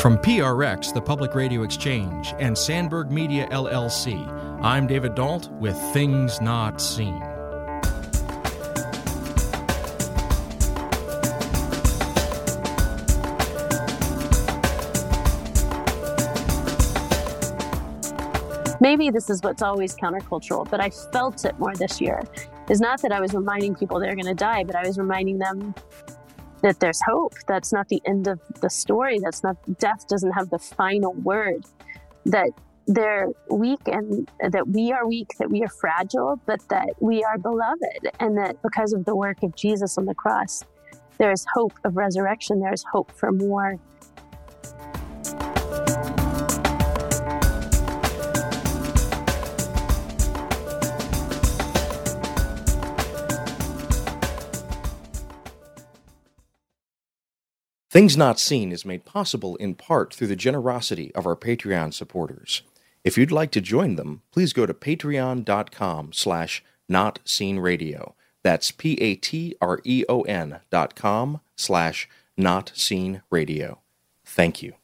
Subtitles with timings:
[0.00, 4.24] From PRX, the Public Radio Exchange, and Sandberg Media LLC,
[4.62, 7.18] I'm David Dault with Things Not Seen.
[18.80, 22.22] Maybe this is what's always countercultural, but I felt it more this year.
[22.70, 25.38] Is not that I was reminding people they're going to die, but I was reminding
[25.38, 25.74] them
[26.62, 27.34] that there's hope.
[27.46, 29.18] That's not the end of the story.
[29.22, 31.64] That's not death doesn't have the final word.
[32.26, 32.50] That
[32.86, 37.38] they're weak and that we are weak, that we are fragile, but that we are
[37.38, 38.10] beloved.
[38.18, 40.64] And that because of the work of Jesus on the cross,
[41.18, 43.78] there's hope of resurrection, there's hope for more.
[57.90, 62.60] Things Not Seen is made possible in part through the generosity of our Patreon supporters.
[63.02, 68.12] If you'd like to join them, please go to patreon.com slash notseenradio.
[68.42, 73.78] That's P-A-T-R-E-O-N dot com slash notseenradio.
[74.22, 74.74] Thank you.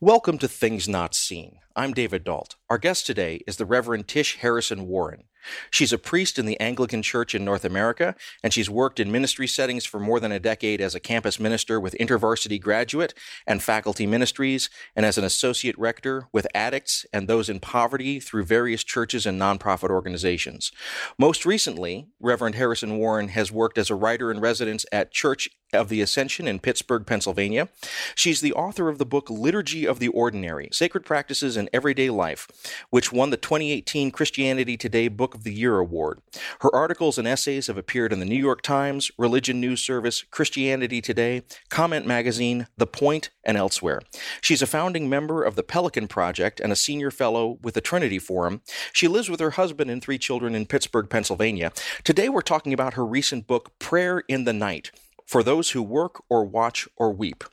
[0.00, 1.60] Welcome to Things Not Seen.
[1.76, 2.56] I'm David Dault.
[2.72, 5.24] Our guest today is the Reverend Tish Harrison Warren.
[5.70, 9.46] She's a priest in the Anglican Church in North America, and she's worked in ministry
[9.46, 13.12] settings for more than a decade as a campus minister with InterVarsity Graduate
[13.46, 18.44] and Faculty Ministries, and as an associate rector with addicts and those in poverty through
[18.44, 20.72] various churches and nonprofit organizations.
[21.18, 25.88] Most recently, Reverend Harrison Warren has worked as a writer in residence at Church of
[25.88, 27.68] the Ascension in Pittsburgh, Pennsylvania.
[28.14, 32.46] She's the author of the book Liturgy of the Ordinary Sacred Practices in Everyday Life,
[32.90, 36.20] which won the 2018 Christianity Today Book of the Year award.
[36.60, 41.00] Her articles and essays have appeared in the New York Times, Religion News Service, Christianity
[41.00, 44.00] Today, Comment Magazine, The Point, and elsewhere.
[44.40, 48.18] She's a founding member of the Pelican Project and a senior fellow with the Trinity
[48.18, 48.62] Forum.
[48.92, 51.72] She lives with her husband and three children in Pittsburgh, Pennsylvania.
[52.04, 54.90] Today we're talking about her recent book, Prayer in the Night
[55.26, 57.44] For Those Who Work or Watch or Weep.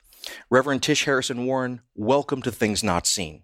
[0.50, 3.44] Reverend Tish Harrison Warren, welcome to Things Not Seen.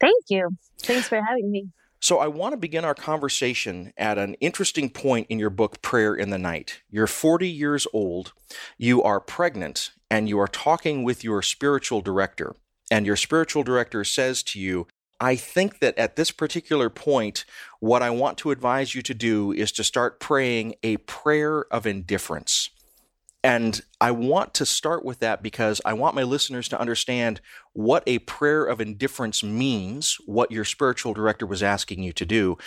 [0.00, 0.50] Thank you.
[0.80, 1.68] Thanks for having me.
[2.02, 6.14] So, I want to begin our conversation at an interesting point in your book, Prayer
[6.14, 6.80] in the Night.
[6.88, 8.32] You're 40 years old,
[8.78, 12.56] you are pregnant, and you are talking with your spiritual director.
[12.90, 14.86] And your spiritual director says to you,
[15.20, 17.44] I think that at this particular point,
[17.78, 21.86] what I want to advise you to do is to start praying a prayer of
[21.86, 22.70] indifference.
[23.42, 27.40] And I want to start with that because I want my listeners to understand
[27.72, 32.58] what a prayer of indifference means, what your spiritual director was asking you to do.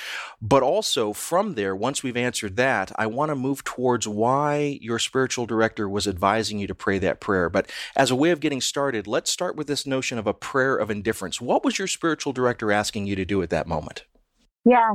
[0.42, 4.98] But also, from there, once we've answered that, I want to move towards why your
[4.98, 7.50] spiritual director was advising you to pray that prayer.
[7.50, 10.76] But as a way of getting started, let's start with this notion of a prayer
[10.76, 11.40] of indifference.
[11.40, 14.06] What was your spiritual director asking you to do at that moment?
[14.66, 14.92] Yeah.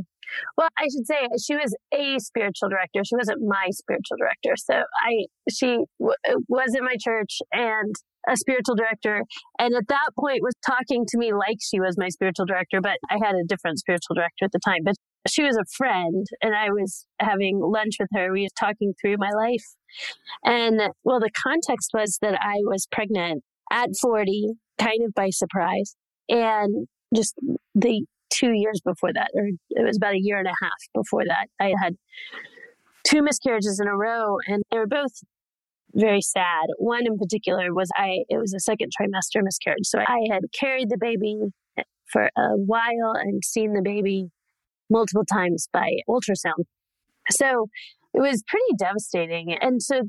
[0.57, 3.03] Well, I should say she was a spiritual director.
[3.05, 4.55] She wasn't my spiritual director.
[4.57, 7.95] So I, she w- was in my church and
[8.29, 9.23] a spiritual director.
[9.59, 12.99] And at that point was talking to me like she was my spiritual director, but
[13.11, 14.81] I had a different spiritual director at the time.
[14.85, 14.97] But
[15.29, 18.33] she was a friend and I was having lunch with her.
[18.33, 19.65] We were talking through my life.
[20.45, 25.97] And well, the context was that I was pregnant at 40, kind of by surprise.
[26.29, 27.35] And just
[27.75, 31.25] the two years before that, or it was about a year and a half before
[31.25, 31.49] that.
[31.61, 31.97] I had
[33.05, 35.13] two miscarriages in a row, and they were both
[35.95, 36.67] very sad.
[36.79, 39.87] One in particular was I, it was a second trimester miscarriage.
[39.87, 41.37] So I had carried the baby
[42.07, 44.27] for a while and seen the baby
[44.91, 46.65] multiple times by ultrasound.
[47.31, 47.69] So
[48.15, 49.57] it was pretty devastating.
[49.61, 50.03] And so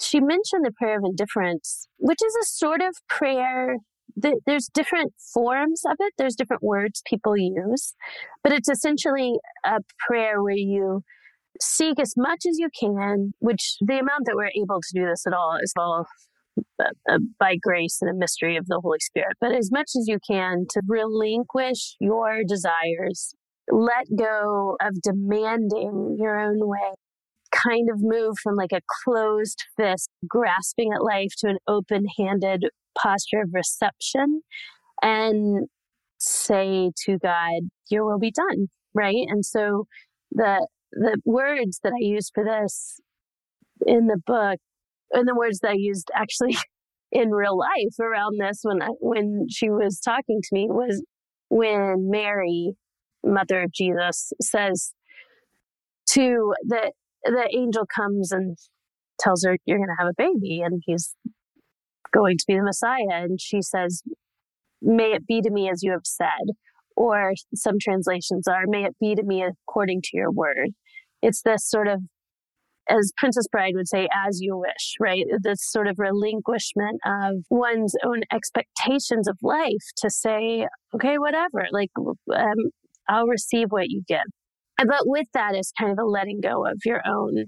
[0.00, 3.76] she mentioned the prayer of indifference, which is a sort of prayer
[4.16, 6.12] there's different forms of it.
[6.18, 7.94] There's different words people use,
[8.42, 9.34] but it's essentially
[9.64, 11.02] a prayer where you
[11.60, 15.24] seek as much as you can, which the amount that we're able to do this
[15.26, 16.06] at all is all
[17.38, 20.66] by grace and a mystery of the Holy Spirit, but as much as you can
[20.70, 23.34] to relinquish your desires,
[23.70, 26.92] let go of demanding your own way,
[27.54, 32.64] kind of move from like a closed fist grasping at life to an open handed
[32.98, 34.42] posture of reception
[35.02, 35.68] and
[36.18, 38.68] say to God, your will be done.
[38.94, 39.26] Right.
[39.28, 39.86] And so
[40.30, 43.00] the, the words that I used for this
[43.86, 44.58] in the book
[45.10, 46.56] and the words that I used actually
[47.12, 51.02] in real life around this when I, when she was talking to me was
[51.48, 52.72] when Mary,
[53.24, 54.92] mother of Jesus, says
[56.06, 56.92] to the
[57.24, 58.56] the angel comes and
[59.18, 61.14] tells her you're going to have a baby and he's
[62.12, 63.22] going to be the Messiah.
[63.22, 64.02] And she says,
[64.82, 66.54] May it be to me as you have said.
[66.96, 70.70] Or some translations are, May it be to me according to your word.
[71.22, 72.02] It's this sort of,
[72.88, 75.24] as Princess Bride would say, as you wish, right?
[75.42, 81.90] This sort of relinquishment of one's own expectations of life to say, okay, whatever, like,
[82.36, 82.70] um,
[83.08, 84.18] I'll receive what you give.
[84.78, 87.46] But with that is kind of a letting go of your own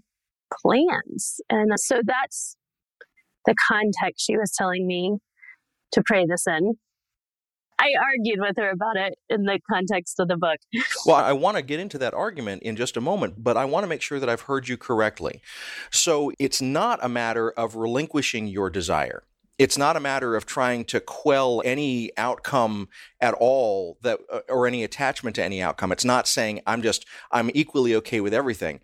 [0.62, 1.40] plans.
[1.50, 2.56] And uh, so that's
[3.46, 5.18] the context she was telling me
[5.92, 6.74] to pray this in.
[7.78, 10.58] I argued with her about it in the context of the book.
[11.04, 13.84] Well, I want to get into that argument in just a moment, but I want
[13.84, 15.40] to make sure that I've heard you correctly.
[15.90, 19.22] So it's not a matter of relinquishing your desire.
[19.58, 22.88] It's not a matter of trying to quell any outcome
[23.20, 25.92] at all that uh, or any attachment to any outcome.
[25.92, 28.80] It's not saying I'm just I'm equally okay with everything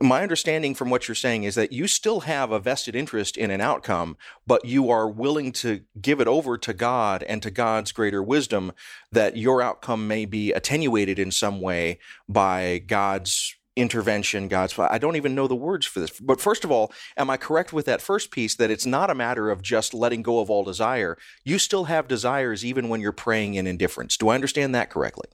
[0.00, 3.50] my understanding from what you're saying is that you still have a vested interest in
[3.50, 4.16] an outcome,
[4.46, 8.72] but you are willing to give it over to God and to God's greater wisdom
[9.10, 11.98] that your outcome may be attenuated in some way
[12.28, 14.78] by God's intervention, God's.
[14.78, 16.18] I don't even know the words for this.
[16.20, 19.14] But first of all, am I correct with that first piece that it's not a
[19.14, 21.16] matter of just letting go of all desire?
[21.44, 24.16] You still have desires even when you're praying in indifference.
[24.16, 25.28] Do I understand that correctly?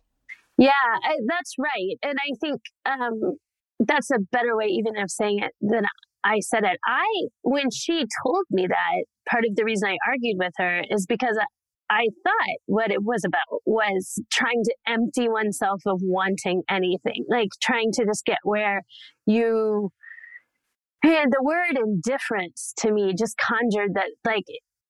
[0.56, 1.96] Yeah, I, that's right.
[2.02, 3.36] And I think um,
[3.80, 5.84] that's a better way even of saying it than
[6.24, 6.78] I said it.
[6.84, 7.06] I,
[7.42, 11.38] when she told me that, part of the reason I argued with her is because
[11.90, 17.48] I, thought what it was about was trying to empty oneself of wanting anything, like
[17.62, 18.82] trying to just get where
[19.26, 19.90] you,
[21.02, 24.44] and the word indifference to me just conjured that, like,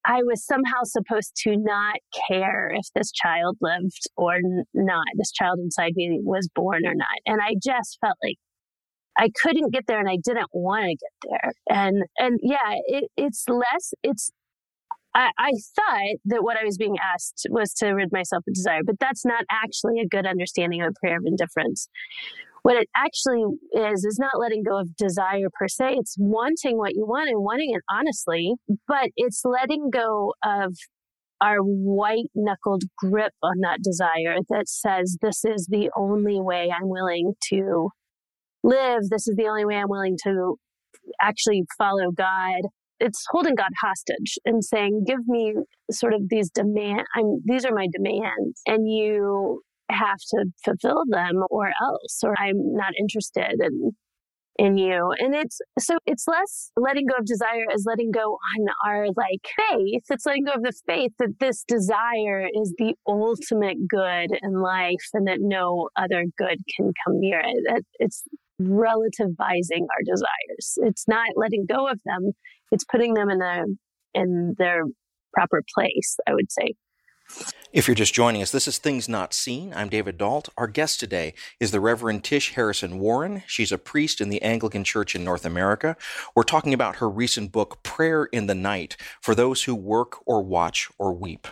[0.05, 1.97] I was somehow supposed to not
[2.29, 4.39] care if this child lived or
[4.73, 7.07] not, this child inside me was born or not.
[7.25, 8.37] And I just felt like
[9.17, 11.51] I couldn't get there and I didn't want to get there.
[11.69, 14.31] And, and yeah, it, it's less, it's,
[15.19, 18.81] I, I thought that what I was being asked was to rid myself of desire,
[18.85, 21.89] but that's not actually a good understanding of prayer of indifference.
[22.63, 23.43] What it actually
[23.73, 25.95] is, is not letting go of desire per se.
[25.97, 28.53] It's wanting what you want and wanting it honestly,
[28.87, 30.75] but it's letting go of
[31.41, 36.89] our white knuckled grip on that desire that says, this is the only way I'm
[36.89, 37.89] willing to
[38.63, 39.09] live.
[39.09, 40.55] This is the only way I'm willing to
[41.21, 42.61] actually follow God.
[42.99, 45.53] It's holding God hostage and saying, give me
[45.91, 47.03] sort of these demand.
[47.15, 52.57] I'm, these are my demands and you have to fulfill them or else, or I'm
[52.57, 53.91] not interested in,
[54.57, 55.13] in you.
[55.17, 59.47] And it's, so it's less letting go of desire as letting go on our like
[59.57, 60.03] faith.
[60.09, 65.07] It's letting go of the faith that this desire is the ultimate good in life
[65.13, 67.85] and that no other good can come near it.
[67.99, 68.23] It's
[68.61, 70.77] relativizing our desires.
[70.77, 72.33] It's not letting go of them.
[72.71, 73.65] It's putting them in a
[74.13, 74.83] in their
[75.33, 76.73] proper place, I would say.
[77.71, 79.71] If you're just joining us, this is Things Not Seen.
[79.75, 80.49] I'm David Dault.
[80.57, 83.43] Our guest today is the Reverend Tish Harrison Warren.
[83.45, 85.95] She's a priest in the Anglican Church in North America.
[86.35, 90.41] We're talking about her recent book, Prayer in the Night, for those who work or
[90.41, 91.47] watch or weep.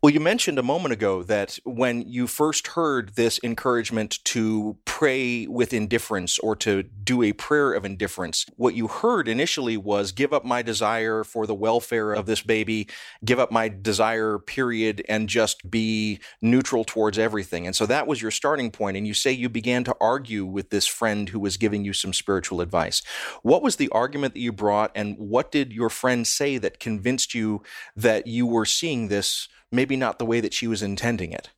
[0.00, 5.48] Well, you mentioned a moment ago that when you first heard this encouragement to pray
[5.48, 10.32] with indifference or to do a prayer of indifference, what you heard initially was give
[10.32, 12.86] up my desire for the welfare of this baby,
[13.24, 17.66] give up my desire, period, and just be neutral towards everything.
[17.66, 18.96] And so that was your starting point.
[18.96, 22.12] And you say you began to argue with this friend who was giving you some
[22.12, 23.02] spiritual advice.
[23.42, 27.34] What was the argument that you brought, and what did your friend say that convinced
[27.34, 27.64] you
[27.96, 29.48] that you were seeing this?
[29.70, 31.50] Maybe not the way that she was intending it.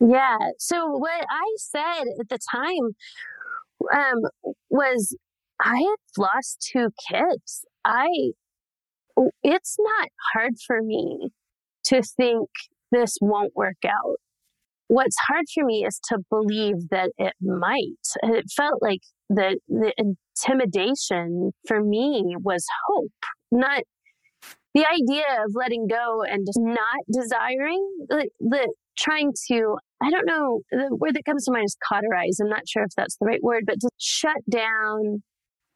[0.00, 0.36] Yeah.
[0.58, 2.96] So what I said at the time
[3.94, 4.22] um,
[4.70, 5.16] was
[5.60, 7.64] I had lost two kids.
[7.84, 8.08] I
[9.42, 11.28] it's not hard for me
[11.84, 12.48] to think
[12.90, 14.16] this won't work out.
[14.88, 18.04] What's hard for me is to believe that it might.
[18.22, 23.12] It felt like the the intimidation for me was hope,
[23.50, 23.82] not
[24.74, 30.26] the idea of letting go and just not desiring the, the trying to i don't
[30.26, 33.26] know the word that comes to mind is cauterize i'm not sure if that's the
[33.26, 35.22] right word but to shut down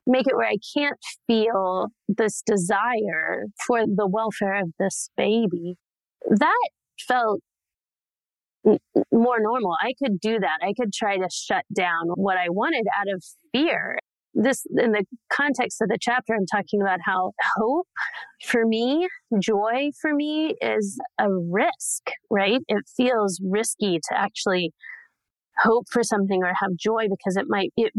[0.07, 5.77] make it where i can't feel this desire for the welfare of this baby
[6.31, 6.69] that
[7.07, 7.41] felt
[9.13, 9.75] more normal.
[9.81, 10.59] I could do that.
[10.63, 13.99] I could try to shut down what I wanted out of fear
[14.35, 17.87] this in the context of the chapter i'm talking about how hope
[18.45, 19.09] for me
[19.41, 24.73] joy for me is a risk right it feels risky to actually
[25.59, 27.93] hope for something or have joy because it might it,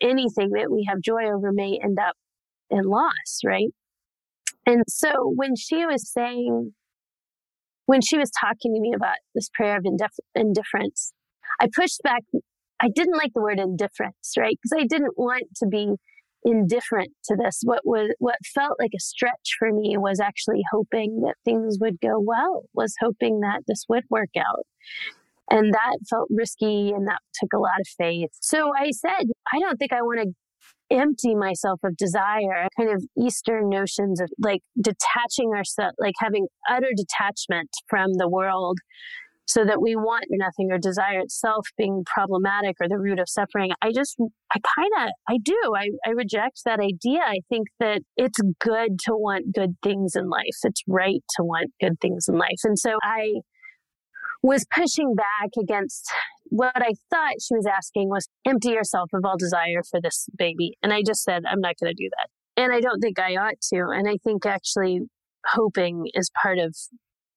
[0.00, 2.16] anything that we have joy over may end up
[2.70, 3.68] in loss right
[4.66, 6.74] And so when she was saying,
[7.86, 11.12] when she was talking to me about this prayer of indif- indifference,
[11.60, 12.22] I pushed back.
[12.82, 14.58] I didn't like the word indifference, right?
[14.60, 15.94] Because I didn't want to be
[16.44, 17.60] indifferent to this.
[17.62, 22.00] What was what felt like a stretch for me was actually hoping that things would
[22.00, 24.66] go well, was hoping that this would work out.
[25.50, 28.30] And that felt risky and that took a lot of faith.
[28.40, 30.32] So I said, I don't think I want to
[30.90, 36.90] empty myself of desire, kind of Eastern notions of like detaching ourselves, like having utter
[36.96, 38.78] detachment from the world
[39.52, 43.70] so that we want nothing or desire itself being problematic or the root of suffering.
[43.82, 44.16] I just,
[44.50, 45.58] I kind of, I do.
[45.76, 47.20] I, I reject that idea.
[47.20, 50.56] I think that it's good to want good things in life.
[50.64, 52.60] It's right to want good things in life.
[52.64, 53.40] And so I
[54.42, 56.10] was pushing back against
[56.44, 60.78] what I thought she was asking was empty yourself of all desire for this baby.
[60.82, 62.62] And I just said, I'm not going to do that.
[62.62, 63.86] And I don't think I ought to.
[63.90, 65.00] And I think actually
[65.46, 66.74] hoping is part of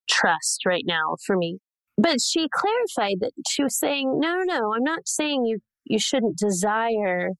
[0.10, 1.60] trust right now for me.
[1.98, 6.38] But she clarified that she was saying, no, no, I'm not saying you, you shouldn't
[6.38, 7.32] desire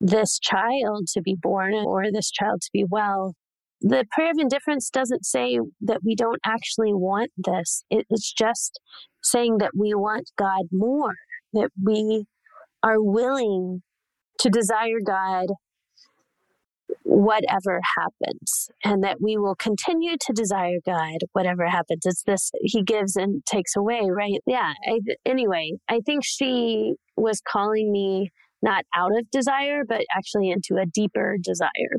[0.00, 3.34] this child to be born or this child to be well.
[3.80, 7.82] The prayer of indifference doesn't say that we don't actually want this.
[7.90, 8.78] It's just
[9.22, 11.14] saying that we want God more,
[11.52, 12.26] that we
[12.82, 13.82] are willing
[14.38, 15.46] to desire God
[17.02, 22.02] whatever happens and that we will continue to desire God whatever happens.
[22.04, 24.40] It's this he gives and takes away, right?
[24.46, 24.72] Yeah.
[24.86, 28.30] I, anyway, I think she was calling me
[28.62, 31.96] not out of desire, but actually into a deeper desire.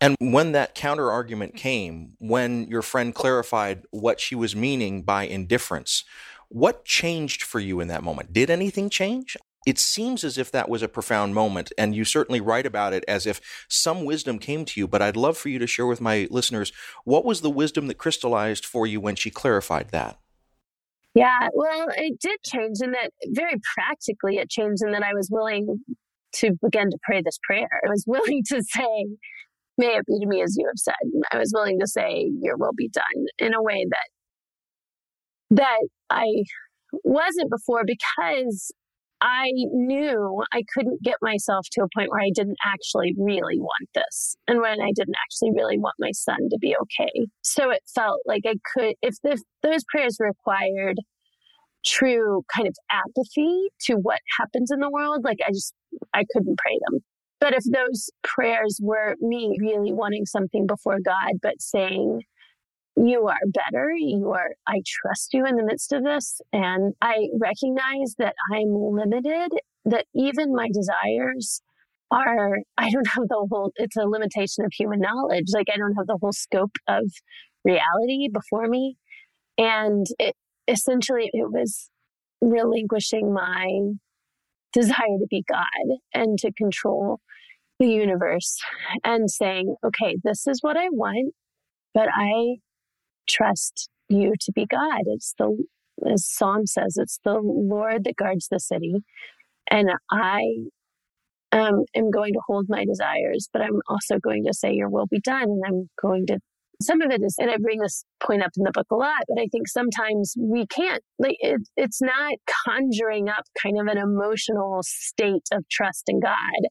[0.00, 5.24] And when that counter argument came, when your friend clarified what she was meaning by
[5.24, 6.04] indifference,
[6.48, 8.32] what changed for you in that moment?
[8.32, 9.36] Did anything change?
[9.64, 13.04] It seems as if that was a profound moment, and you certainly write about it
[13.06, 14.88] as if some wisdom came to you.
[14.88, 16.72] But I'd love for you to share with my listeners
[17.04, 20.18] what was the wisdom that crystallized for you when she clarified that?
[21.14, 25.28] Yeah, well, it did change in that very practically it changed in that I was
[25.30, 25.80] willing
[26.36, 27.68] to begin to pray this prayer.
[27.84, 29.06] I was willing to say,
[29.78, 30.94] May it be to me as you have said.
[31.32, 34.08] I was willing to say, Your will be done in a way that
[35.56, 36.44] that I
[37.04, 38.72] wasn't before because
[39.22, 43.88] I knew I couldn't get myself to a point where I didn't actually really want
[43.94, 47.28] this and when I didn't actually really want my son to be okay.
[47.42, 50.96] So it felt like I could, if the, those prayers required
[51.86, 55.72] true kind of apathy to what happens in the world, like I just,
[56.12, 57.00] I couldn't pray them.
[57.40, 62.22] But if those prayers were me really wanting something before God, but saying,
[62.96, 63.92] you are better.
[63.96, 66.40] You are, I trust you in the midst of this.
[66.52, 69.50] And I recognize that I'm limited,
[69.84, 71.62] that even my desires
[72.10, 75.46] are, I don't have the whole, it's a limitation of human knowledge.
[75.54, 77.04] Like I don't have the whole scope of
[77.64, 78.96] reality before me.
[79.56, 80.34] And it
[80.68, 81.90] essentially, it was
[82.40, 83.92] relinquishing my
[84.72, 87.20] desire to be God and to control
[87.78, 88.58] the universe
[89.04, 91.34] and saying, okay, this is what I want,
[91.94, 92.56] but I
[93.28, 95.02] trust you to be God.
[95.06, 95.56] It's the,
[96.10, 98.96] as Psalm says, it's the Lord that guards the city.
[99.70, 100.42] And I
[101.52, 105.06] um, am going to hold my desires, but I'm also going to say, Your will
[105.06, 105.44] be done.
[105.44, 106.38] And I'm going to,
[106.80, 109.22] some of it is, and I bring this point up in the book a lot,
[109.28, 112.32] but I think sometimes we can't, like, it, it's not
[112.66, 116.68] conjuring up kind of an emotional state of trust in God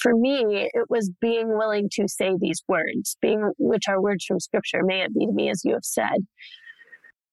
[0.00, 4.40] for me, it was being willing to say these words, being which are words from
[4.40, 6.26] scripture, may it be to me as you have said.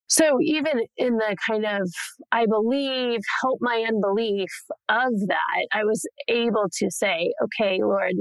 [0.08, 1.90] So even in the kind of,
[2.32, 4.52] I believe, help my unbelief
[4.90, 8.14] of that, I was able to say, okay, Lord,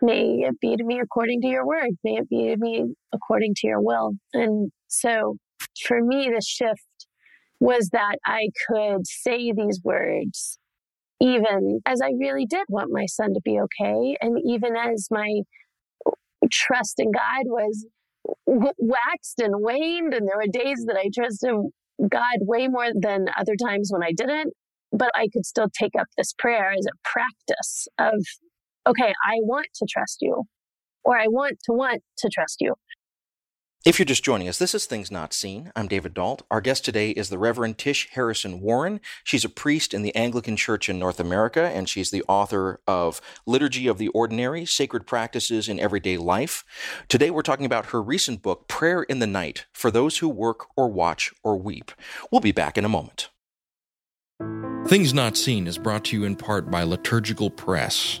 [0.00, 1.90] may it be to me according to your word.
[2.04, 4.12] May it be to me according to your will.
[4.32, 5.36] And so
[5.86, 6.80] for me, the shift
[7.58, 10.58] was that I could say these words
[11.20, 14.16] even as I really did want my son to be okay.
[14.20, 15.42] And even as my
[16.50, 17.86] trust in God was
[18.46, 21.54] waxed and waned, and there were days that I trusted
[22.00, 24.52] God way more than other times when I didn't.
[24.92, 28.14] But I could still take up this prayer as a practice of,
[28.88, 30.44] okay, I want to trust you,
[31.04, 32.74] or I want to want to trust you.
[33.82, 35.72] If you're just joining us, this is Things Not Seen.
[35.74, 36.42] I'm David Dault.
[36.50, 39.00] Our guest today is the Reverend Tish Harrison Warren.
[39.24, 43.22] She's a priest in the Anglican Church in North America, and she's the author of
[43.46, 46.62] Liturgy of the Ordinary Sacred Practices in Everyday Life.
[47.08, 50.66] Today, we're talking about her recent book, Prayer in the Night for Those Who Work
[50.76, 51.90] or Watch or Weep.
[52.30, 53.30] We'll be back in a moment.
[54.88, 58.20] Things Not Seen is brought to you in part by Liturgical Press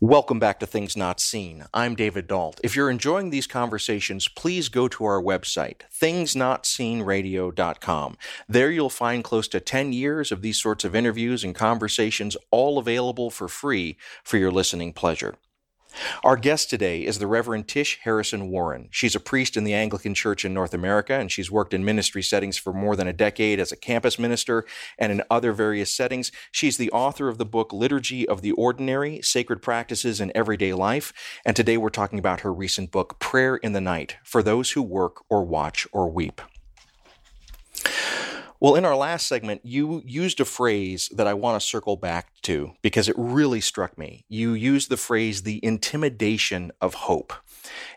[0.00, 1.64] Welcome back to Things Not Seen.
[1.74, 2.60] I'm David Dault.
[2.62, 8.16] If you're enjoying these conversations, please go to our website, thingsnotseenradio.com.
[8.48, 12.78] There you'll find close to 10 years of these sorts of interviews and conversations, all
[12.78, 15.34] available for free for your listening pleasure.
[16.24, 18.88] Our guest today is the Reverend Tish Harrison Warren.
[18.90, 22.22] She's a priest in the Anglican Church in North America, and she's worked in ministry
[22.22, 24.64] settings for more than a decade as a campus minister
[24.98, 26.32] and in other various settings.
[26.52, 31.12] She's the author of the book Liturgy of the Ordinary Sacred Practices in Everyday Life.
[31.44, 34.82] And today we're talking about her recent book, Prayer in the Night for Those Who
[34.82, 36.40] Work or Watch or Weep.
[38.60, 42.32] Well, in our last segment, you used a phrase that I want to circle back
[42.42, 44.24] to because it really struck me.
[44.28, 47.32] You used the phrase the intimidation of hope.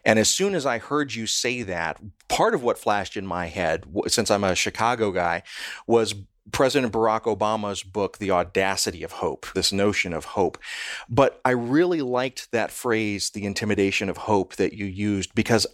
[0.06, 3.48] And as soon as I heard you say that, part of what flashed in my
[3.48, 5.42] head, since I'm a Chicago guy,
[5.88, 6.14] was
[6.52, 10.60] President Barack Obama's book, The Audacity of Hope, this notion of hope.
[11.10, 15.66] But I really liked that phrase, the intimidation of hope, that you used because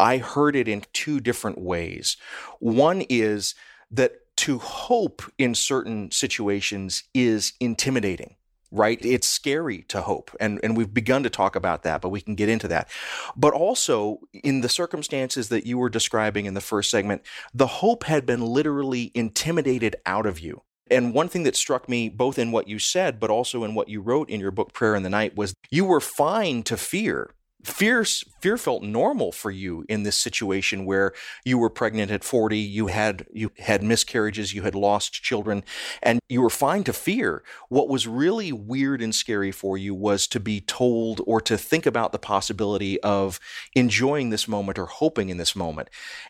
[0.00, 2.16] I heard it in two different ways.
[2.60, 3.54] One is
[3.90, 8.34] that to hope in certain situations is intimidating
[8.74, 9.04] right?
[9.04, 10.34] It's scary to hope.
[10.40, 12.88] And, and we've begun to talk about that, but we can get into that.
[13.36, 17.20] But also, in the circumstances that you were describing in the first segment,
[17.52, 20.62] the hope had been literally intimidated out of you.
[20.90, 23.90] And one thing that struck me, both in what you said, but also in what
[23.90, 27.34] you wrote in your book, Prayer in the Night, was you were fine to fear
[27.64, 31.12] fear fear felt normal for you in this situation where
[31.44, 35.62] you were pregnant at 40 you had you had miscarriages you had lost children
[36.02, 37.42] and you were fine to fear.
[37.68, 41.86] What was really weird and scary for you was to be told or to think
[41.86, 43.38] about the possibility of
[43.74, 45.88] enjoying this moment or hoping in this moment.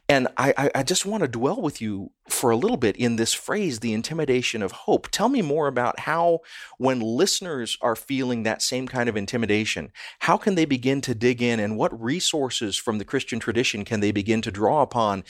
[0.09, 3.33] And i i just want to dwell with you for a little bit in this
[3.33, 5.09] phrase the intimidation of hope.
[5.11, 6.41] Tell me more about how
[6.79, 11.41] when listeners are feeling that same kind of intimidation how can they begin to dig
[11.41, 15.23] in and what resources from the Christian tradition can they begin to draw upon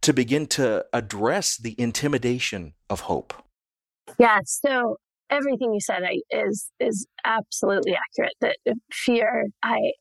[0.00, 3.34] to begin to address the intimidation of hope?
[4.16, 4.96] Yeah, so
[5.28, 8.34] everything you said is is absolutely accurate.
[8.40, 9.92] That fear, I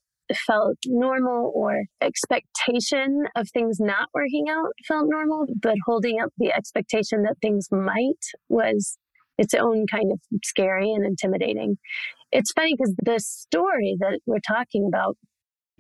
[0.46, 6.54] felt normal or expectation of things not working out felt normal, but holding up the
[6.54, 9.00] expectation that things might was
[9.40, 11.80] its own kind of scary and intimidating.
[12.32, 15.18] It's funny because the story that we're talking about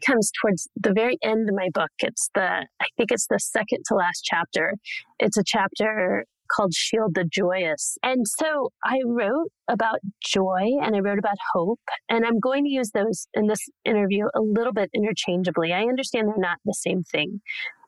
[0.06, 1.92] comes towards the very end of my book.
[2.00, 4.74] It's the, I think it's the second to last chapter.
[5.20, 7.98] It's a chapter called Shield the Joyous.
[8.04, 11.80] And so I wrote about joy and I wrote about hope.
[12.10, 15.74] And I'm going to use those in this interview a little bit interchangeably.
[15.74, 17.42] I understand they're not the same thing,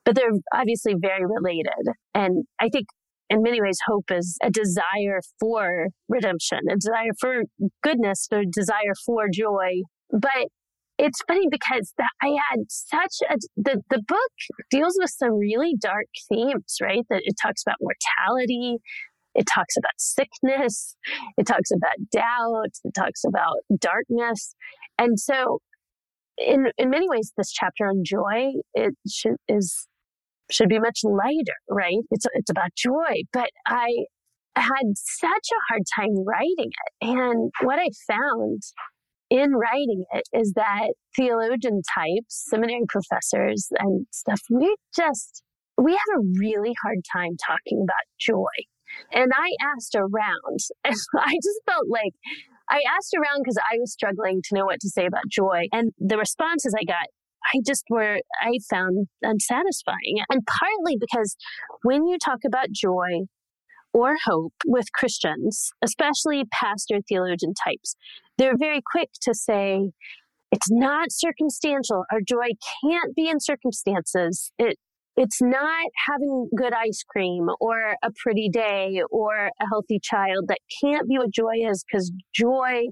[0.04, 1.94] but they're obviously very related.
[2.14, 2.86] And I think
[3.32, 7.42] in many ways, hope is a desire for redemption, a desire for
[7.82, 9.82] goodness, a desire for joy.
[10.10, 10.48] But
[10.98, 14.32] it's funny because that I had such a the the book
[14.70, 17.04] deals with some really dark themes, right?
[17.10, 18.76] That it talks about mortality,
[19.34, 20.96] it talks about sickness,
[21.38, 24.54] it talks about doubt, it talks about darkness,
[24.98, 25.60] and so
[26.38, 29.86] in in many ways, this chapter on joy it should is
[30.50, 31.98] should be much lighter, right?
[32.10, 34.04] It's it's about joy, but I
[34.56, 38.62] had such a hard time writing it, and what I found
[39.32, 45.42] in writing it is that theologian types, seminary professors and stuff, we just,
[45.78, 48.44] we have a really hard time talking about joy.
[49.10, 52.12] And I asked around and I just felt like
[52.68, 55.66] I asked around because I was struggling to know what to say about joy.
[55.72, 57.06] And the responses I got
[57.54, 60.18] I just were, I found unsatisfying.
[60.30, 61.36] And partly because
[61.82, 63.26] when you talk about joy
[63.92, 67.94] or hope with Christians, especially pastor theologian types,
[68.38, 69.90] they're very quick to say,
[70.50, 72.04] it's not circumstantial.
[72.12, 72.48] Our joy
[72.82, 74.52] can't be in circumstances.
[74.58, 74.76] It,
[75.16, 80.48] it's not having good ice cream or a pretty day or a healthy child.
[80.48, 82.86] That can't be what joy is because joy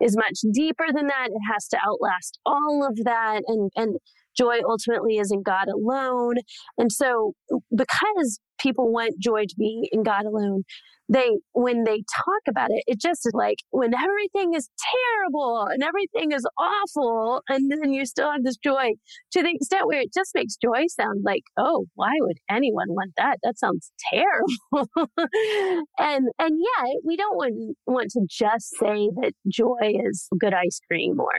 [0.00, 1.28] is much deeper than that.
[1.28, 3.42] It has to outlast all of that.
[3.46, 3.96] And, and
[4.38, 6.36] joy ultimately is in God alone.
[6.76, 7.34] And so
[7.74, 10.64] because people want joy to be in God alone,
[11.08, 15.82] they when they talk about it, it just is like when everything is terrible and
[15.82, 18.90] everything is awful, and then you still have this joy
[19.32, 23.12] to the extent where it just makes joy sound like, oh, why would anyone want
[23.16, 23.38] that?
[23.42, 24.88] That sounds terrible.
[25.98, 30.80] and and yet we don't want want to just say that joy is good ice
[30.88, 31.32] cream or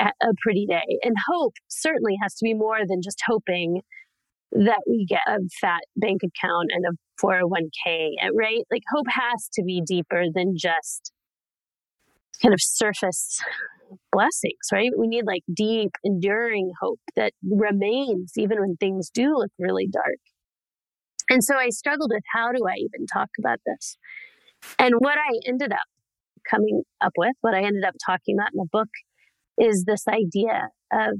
[0.00, 0.98] a pretty day.
[1.02, 3.80] And hope certainly has to be more than just hoping
[4.52, 8.64] that we get a fat bank account and a 401k, right?
[8.70, 11.12] Like hope has to be deeper than just
[12.40, 13.40] kind of surface
[14.12, 14.90] blessings, right?
[14.96, 20.18] We need like deep, enduring hope that remains even when things do look really dark.
[21.30, 23.98] And so I struggled with how do I even talk about this?
[24.78, 25.78] And what I ended up
[26.48, 28.88] coming up with, what I ended up talking about in the book,
[29.58, 31.18] is this idea of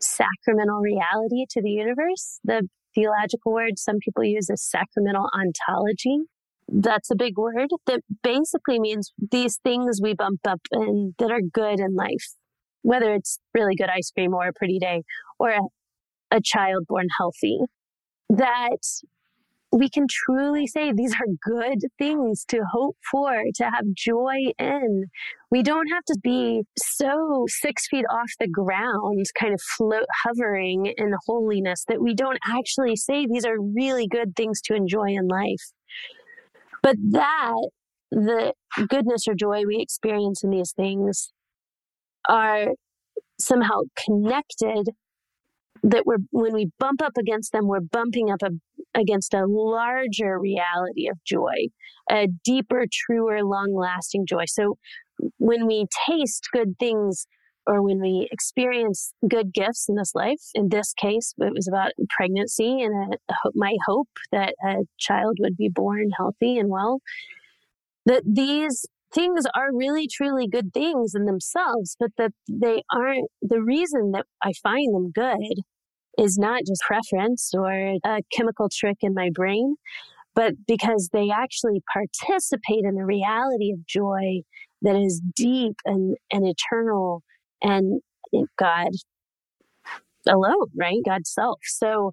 [0.00, 2.40] sacramental reality to the universe.
[2.44, 6.24] The theological word some people use is sacramental ontology.
[6.68, 11.42] That's a big word that basically means these things we bump up and that are
[11.52, 12.34] good in life,
[12.82, 15.02] whether it's really good ice cream or a pretty day
[15.38, 15.60] or a,
[16.30, 17.58] a child born healthy,
[18.30, 18.78] that
[19.74, 25.06] we can truly say these are good things to hope for, to have joy in.
[25.50, 30.92] We don't have to be so six feet off the ground, kind of float, hovering
[30.96, 35.26] in holiness that we don't actually say these are really good things to enjoy in
[35.26, 35.72] life.
[36.80, 37.68] But that,
[38.12, 38.52] the
[38.88, 41.32] goodness or joy we experience in these things
[42.28, 42.68] are
[43.40, 44.90] somehow connected
[45.82, 48.50] that we're when we bump up against them we're bumping up a,
[48.94, 51.68] against a larger reality of joy
[52.10, 54.44] a deeper truer long lasting joy.
[54.46, 54.76] So
[55.38, 57.26] when we taste good things
[57.66, 61.92] or when we experience good gifts in this life in this case it was about
[62.10, 67.00] pregnancy and a, my hope that a child would be born healthy and well
[68.04, 73.62] that these things are really truly good things in themselves but that they aren't the
[73.62, 75.62] reason that i find them good
[76.18, 79.76] is not just preference or a chemical trick in my brain,
[80.34, 84.40] but because they actually participate in the reality of joy
[84.82, 87.22] that is deep and, and eternal
[87.62, 88.00] and
[88.58, 88.88] God
[90.26, 90.98] alone, right?
[91.04, 91.58] God's self.
[91.64, 92.12] So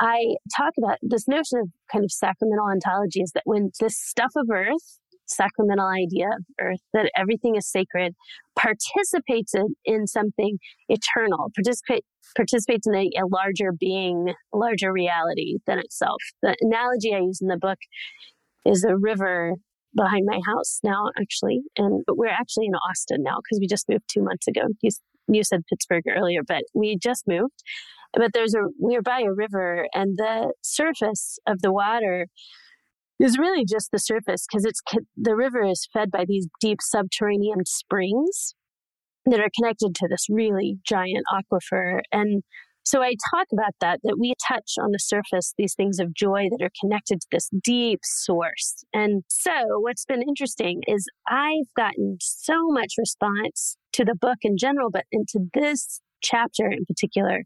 [0.00, 4.32] I talk about this notion of kind of sacramental ontology is that when this stuff
[4.36, 8.14] of earth sacramental idea of earth that everything is sacred
[8.56, 10.58] participates in, in something
[10.88, 12.04] eternal participate
[12.36, 16.20] participates in a, a larger being larger reality than itself.
[16.42, 17.78] The analogy i use in the book
[18.64, 19.54] is a river
[19.94, 24.04] behind my house now actually and we're actually in austin now because we just moved
[24.08, 24.62] two months ago.
[24.82, 24.90] You,
[25.28, 27.62] you said pittsburgh earlier but we just moved.
[28.14, 32.28] But there's a we're by a river and the surface of the water
[33.20, 34.80] is really just the surface because it's
[35.16, 38.54] the river is fed by these deep subterranean springs
[39.24, 42.42] that are connected to this really giant aquifer and
[42.86, 46.46] so I talk about that, that we touch on the surface these things of joy
[46.50, 48.84] that are connected to this deep source.
[48.92, 54.56] And so what's been interesting is I've gotten so much response to the book in
[54.56, 57.42] general, but into this chapter in particular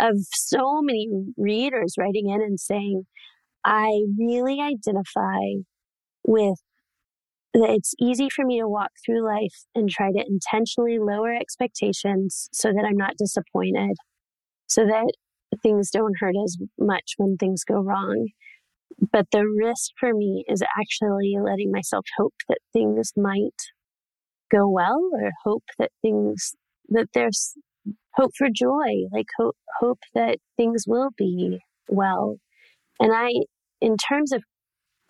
[0.00, 3.04] of so many readers writing in and saying,
[3.64, 5.40] I really identify
[6.24, 6.58] with
[7.54, 12.48] that it's easy for me to walk through life and try to intentionally lower expectations
[12.52, 13.96] so that I'm not disappointed,
[14.66, 15.12] so that
[15.62, 18.28] things don't hurt as much when things go wrong.
[19.12, 23.60] But the risk for me is actually letting myself hope that things might
[24.50, 26.54] go well or hope that things,
[26.90, 27.54] that there's
[28.14, 32.36] hope for joy, like hope, hope that things will be well
[33.00, 33.30] and I,
[33.80, 34.42] in terms of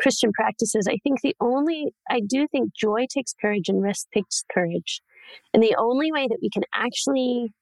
[0.00, 4.44] Christian practices, I think the only, I do think joy takes courage and risk takes
[4.52, 5.00] courage.
[5.52, 7.52] And the only way that we can actually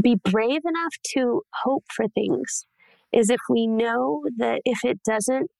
[0.00, 2.66] be brave enough to hope for things
[3.12, 5.50] is if we know that if it doesn't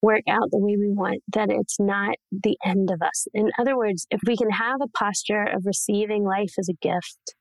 [0.00, 3.26] work out the way we want, that it's not the end of us.
[3.32, 7.34] In other words, if we can have a posture of receiving life as a gift,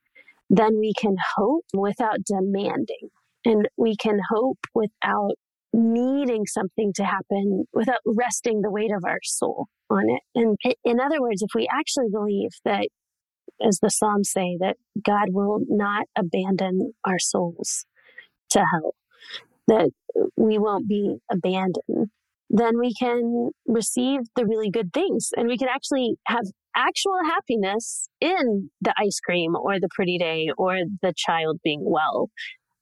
[0.49, 3.09] then we can hope without demanding.
[3.45, 5.33] And we can hope without
[5.73, 10.21] needing something to happen, without resting the weight of our soul on it.
[10.35, 12.87] And in other words, if we actually believe that,
[13.65, 17.85] as the Psalms say, that God will not abandon our souls
[18.51, 18.95] to hell,
[19.67, 19.91] that
[20.35, 22.09] we won't be abandoned,
[22.49, 26.43] then we can receive the really good things and we can actually have
[26.75, 32.29] actual happiness in the ice cream or the pretty day or the child being well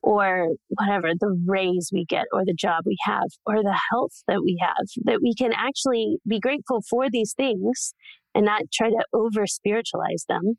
[0.02, 4.42] or whatever, the raise we get or the job we have or the health that
[4.44, 7.94] we have, that we can actually be grateful for these things
[8.34, 10.58] and not try to over spiritualize them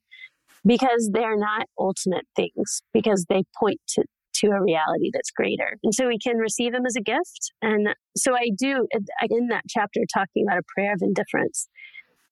[0.66, 5.78] because they're not ultimate things, because they point to, to a reality that's greater.
[5.82, 7.52] And so we can receive them as a gift.
[7.62, 8.86] And so I do,
[9.30, 11.68] in that chapter, talking about a prayer of indifference,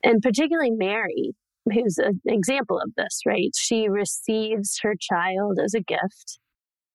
[0.05, 1.33] and particularly Mary,
[1.73, 3.51] who's an example of this, right?
[3.59, 6.39] She receives her child as a gift.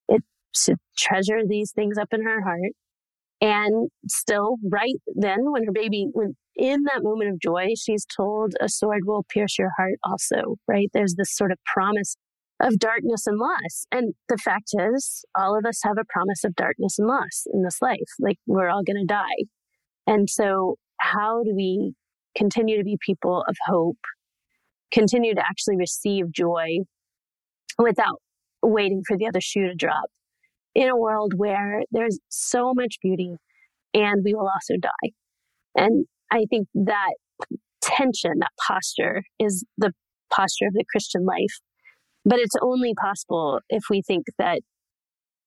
[0.08, 0.22] It
[0.56, 2.72] should treasure these things up in her heart.
[3.42, 8.54] And still, right then, when her baby, when in that moment of joy, she's told
[8.62, 10.90] a sword will pierce your heart also, right?
[10.94, 12.16] There's this sort of promise
[12.62, 13.86] of darkness and loss.
[13.92, 17.64] And the fact is, all of us have a promise of darkness and loss in
[17.64, 17.98] this life.
[18.20, 19.46] Like we're all going to die.
[20.08, 21.94] And so, how do we
[22.36, 24.00] continue to be people of hope,
[24.92, 26.78] continue to actually receive joy
[27.78, 28.22] without
[28.64, 30.06] waiting for the other shoe to drop
[30.74, 33.36] in a world where there's so much beauty
[33.94, 35.12] and we will also die?
[35.76, 37.14] And I think that
[37.82, 39.92] tension, that posture is the
[40.32, 41.60] posture of the Christian life.
[42.26, 44.62] But it's only possible if we think that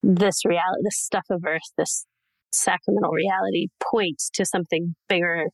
[0.02, 2.05] this reality, this stuff of earth, this
[2.52, 5.46] sacramental reality points to something bigger,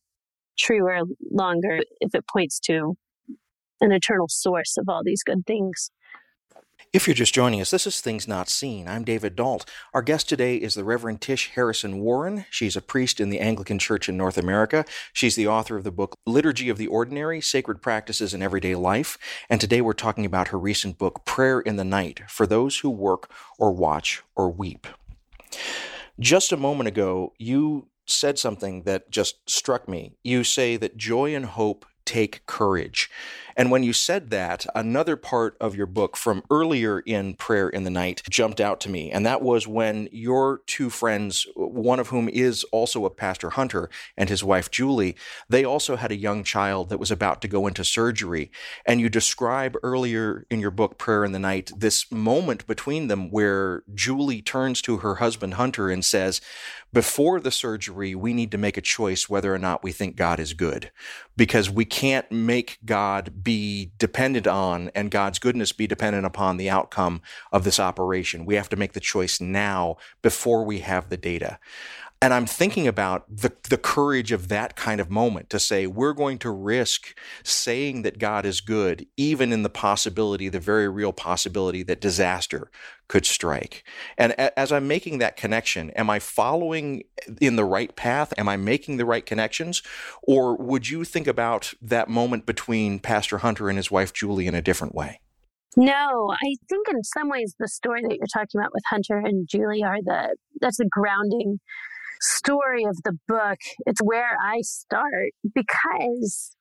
[0.58, 2.94] truer, longer, if it points to
[3.80, 5.90] an eternal source of all these good things.
[6.90, 8.88] If you're just joining us, this is Things Not Seen.
[8.88, 9.64] I'm David Dault.
[9.94, 12.44] Our guest today is the Reverend Tish Harrison Warren.
[12.50, 14.84] She's a priest in the Anglican Church in North America.
[15.12, 19.16] She's the author of the book Liturgy of the Ordinary Sacred Practices in Everyday Life.
[19.48, 22.90] And today we're talking about her recent book, Prayer in the Night for Those Who
[22.90, 24.86] Work or Watch or Weep.
[26.20, 30.12] Just a moment ago, you said something that just struck me.
[30.22, 33.10] You say that joy and hope take courage.
[33.56, 37.84] And when you said that, another part of your book from earlier in Prayer in
[37.84, 39.10] the Night jumped out to me.
[39.10, 43.90] And that was when your two friends, one of whom is also a pastor Hunter
[44.16, 45.16] and his wife Julie,
[45.48, 48.50] they also had a young child that was about to go into surgery.
[48.86, 53.30] And you describe earlier in your book, Prayer in the Night, this moment between them
[53.30, 56.40] where Julie turns to her husband Hunter and says,
[56.92, 60.38] before the surgery, we need to make a choice whether or not we think God
[60.38, 60.90] is good
[61.36, 66.70] because we can't make God be dependent on and God's goodness be dependent upon the
[66.70, 68.44] outcome of this operation.
[68.44, 71.58] We have to make the choice now before we have the data.
[72.22, 76.12] And I'm thinking about the, the courage of that kind of moment to say, we're
[76.12, 81.12] going to risk saying that God is good, even in the possibility, the very real
[81.12, 82.70] possibility that disaster
[83.08, 83.82] could strike.
[84.16, 87.02] And as I'm making that connection, am I following
[87.40, 88.32] in the right path?
[88.38, 89.82] Am I making the right connections?
[90.22, 94.54] Or would you think about that moment between Pastor Hunter and his wife Julie in
[94.54, 95.18] a different way?
[95.76, 99.48] No, I think in some ways the story that you're talking about with Hunter and
[99.48, 101.58] Julie are the that's the grounding
[102.22, 103.58] story of the book.
[103.86, 106.56] It's where I start because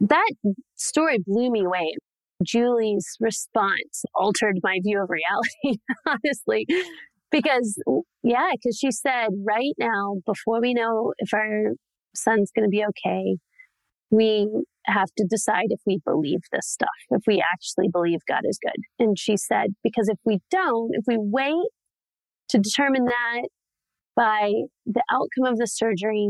[0.00, 0.30] that
[0.76, 1.94] story blew me away.
[2.44, 6.66] Julie's response altered my view of reality, honestly.
[7.30, 7.80] Because,
[8.22, 11.74] yeah, because she said, right now, before we know if our
[12.14, 13.36] son's going to be okay,
[14.10, 14.48] we
[14.86, 18.82] have to decide if we believe this stuff, if we actually believe God is good.
[18.98, 21.68] And she said, because if we don't, if we wait
[22.48, 23.42] to determine that,
[24.20, 24.52] by
[24.84, 26.28] the outcome of the surgery,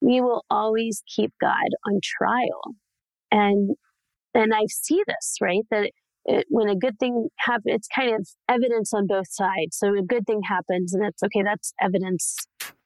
[0.00, 2.74] we will always keep God on trial.
[3.30, 3.76] And
[4.34, 5.62] and I see this, right?
[5.70, 5.92] That
[6.24, 9.76] it, when a good thing happens, it's kind of evidence on both sides.
[9.76, 12.36] So a good thing happens, and it's okay, that's evidence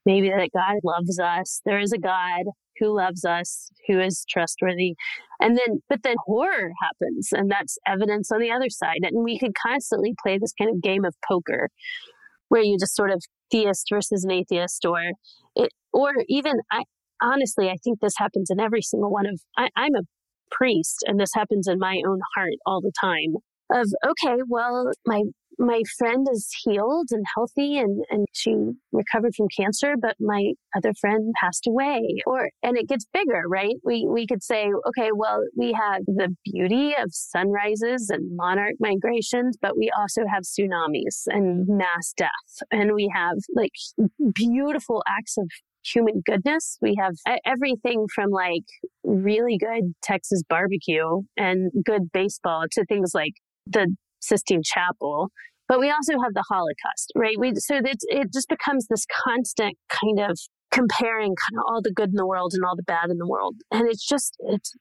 [0.05, 1.62] maybe that God loves us.
[1.64, 2.44] There is a God
[2.79, 4.94] who loves us, who is trustworthy.
[5.40, 9.01] And then, but then horror happens, and that's evidence on the other side.
[9.03, 11.70] And we could constantly play this kind of game of poker
[12.48, 15.00] where you just sort of theist versus an atheist or
[15.54, 16.82] it or even I
[17.22, 20.02] honestly I think this happens in every single one of I, I'm a
[20.50, 23.35] priest and this happens in my own heart all the time
[23.72, 25.22] of okay well my
[25.59, 28.55] my friend is healed and healthy and, and she
[28.92, 32.03] recovered from cancer, but my other friend passed away.
[32.27, 33.75] Or and it gets bigger, right?
[33.85, 39.57] We we could say, okay, well, we have the beauty of sunrises and monarch migrations,
[39.61, 42.31] but we also have tsunamis and mass death.
[42.71, 43.73] And we have like
[44.35, 45.49] beautiful acts of
[45.85, 46.79] human goodness.
[46.83, 47.14] We have
[47.45, 48.64] everything from like
[49.05, 53.35] really good Texas barbecue and good baseball to things like
[53.66, 55.31] the Sistine Chapel,
[55.68, 57.37] but we also have the Holocaust, right?
[57.38, 60.38] We so it's, it just becomes this constant kind of
[60.70, 63.26] comparing kind of all the good in the world and all the bad in the
[63.26, 64.72] world, and it's just it's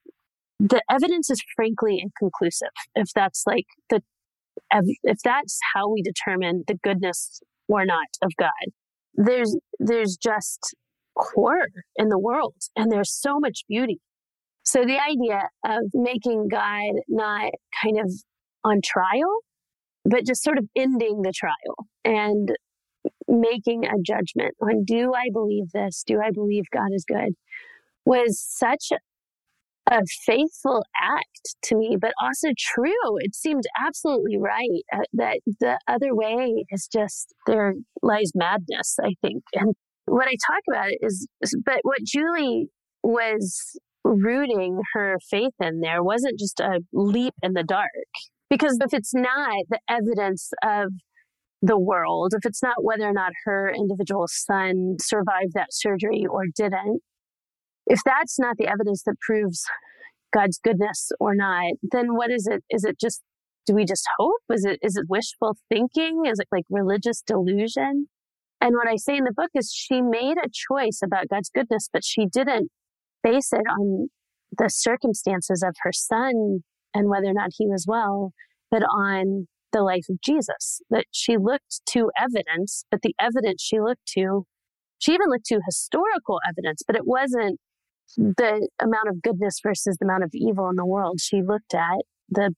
[0.60, 2.70] the evidence is frankly inconclusive.
[2.96, 4.02] If that's like the
[5.04, 8.50] if that's how we determine the goodness or not of God,
[9.16, 10.76] there's there's just
[11.16, 14.00] horror in the world, and there's so much beauty.
[14.64, 17.52] So the idea of making God not
[17.84, 18.12] kind of
[18.66, 19.40] on trial,
[20.04, 22.50] but just sort of ending the trial and
[23.28, 26.04] making a judgment on do I believe this?
[26.06, 27.34] Do I believe God is good?
[28.06, 28.92] Was such
[29.90, 33.18] a faithful act to me, but also true.
[33.20, 39.14] It seemed absolutely right uh, that the other way is just there lies madness, I
[39.22, 39.44] think.
[39.54, 39.76] And
[40.06, 41.28] what I talk about is,
[41.64, 42.68] but what Julie
[43.04, 47.90] was rooting her faith in there wasn't just a leap in the dark.
[48.56, 50.88] Because if it's not the evidence of
[51.62, 56.46] the world, if it's not whether or not her individual son survived that surgery or
[56.56, 57.02] didn't,
[57.86, 59.66] if that's not the evidence that proves
[60.34, 62.64] God's goodness or not, then what is it?
[62.70, 63.22] Is it just,
[63.66, 64.40] do we just hope?
[64.50, 66.22] Is it, is it wishful thinking?
[66.26, 68.08] Is it like religious delusion?
[68.62, 71.90] And what I say in the book is she made a choice about God's goodness,
[71.92, 72.72] but she didn't
[73.22, 74.08] base it on
[74.58, 76.64] the circumstances of her son
[76.96, 78.32] and whether or not he was well,
[78.72, 80.82] but on the life of Jesus.
[80.90, 84.46] That she looked to evidence, but the evidence she looked to,
[84.98, 87.60] she even looked to historical evidence, but it wasn't
[88.18, 91.20] the amount of goodness versus the amount of evil in the world.
[91.22, 92.54] She looked at the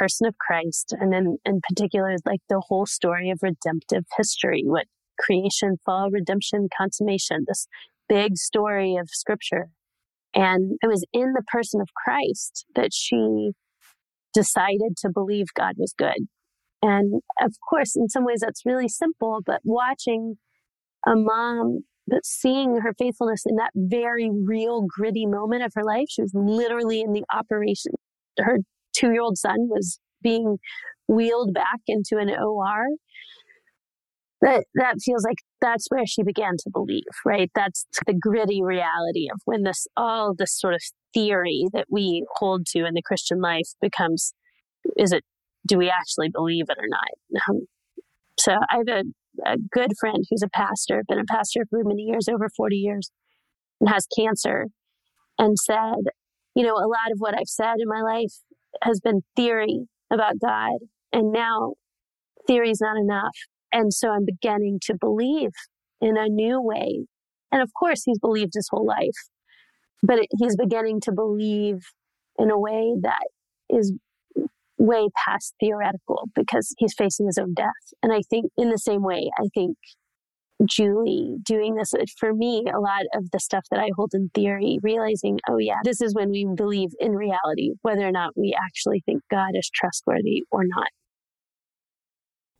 [0.00, 4.86] person of Christ and then in particular like the whole story of redemptive history, what
[5.20, 7.66] creation, fall, redemption, consummation, this
[8.08, 9.68] big story of scripture.
[10.34, 13.52] And it was in the person of Christ that she
[14.34, 16.26] decided to believe God was good.
[16.82, 20.36] And of course, in some ways that's really simple, but watching
[21.06, 26.06] a mom but seeing her faithfulness in that very real gritty moment of her life,
[26.08, 27.92] she was literally in the operation.
[28.38, 28.58] Her
[28.94, 30.58] two year old son was being
[31.08, 32.84] wheeled back into an OR.
[34.42, 37.50] That, that feels like that's where she began to believe, right?
[37.54, 40.82] That's the gritty reality of when this, all this sort of
[41.14, 44.34] theory that we hold to in the Christian life becomes,
[44.96, 45.24] is it,
[45.66, 47.48] do we actually believe it or not?
[47.48, 47.66] Um,
[48.38, 49.02] so I have a
[49.44, 53.10] a good friend who's a pastor, been a pastor for many years, over 40 years,
[53.80, 54.66] and has cancer,
[55.38, 56.04] and said,
[56.54, 58.32] you know, a lot of what I've said in my life
[58.82, 60.78] has been theory about God,
[61.12, 61.74] and now
[62.46, 63.36] theory is not enough.
[63.72, 65.50] And so I'm beginning to believe
[66.00, 67.06] in a new way.
[67.50, 69.16] And of course, he's believed his whole life,
[70.02, 71.86] but he's beginning to believe
[72.38, 73.28] in a way that
[73.70, 73.92] is
[74.78, 77.70] way past theoretical because he's facing his own death.
[78.02, 79.76] And I think in the same way, I think
[80.64, 84.78] Julie doing this for me, a lot of the stuff that I hold in theory,
[84.82, 89.02] realizing, oh yeah, this is when we believe in reality, whether or not we actually
[89.04, 90.88] think God is trustworthy or not.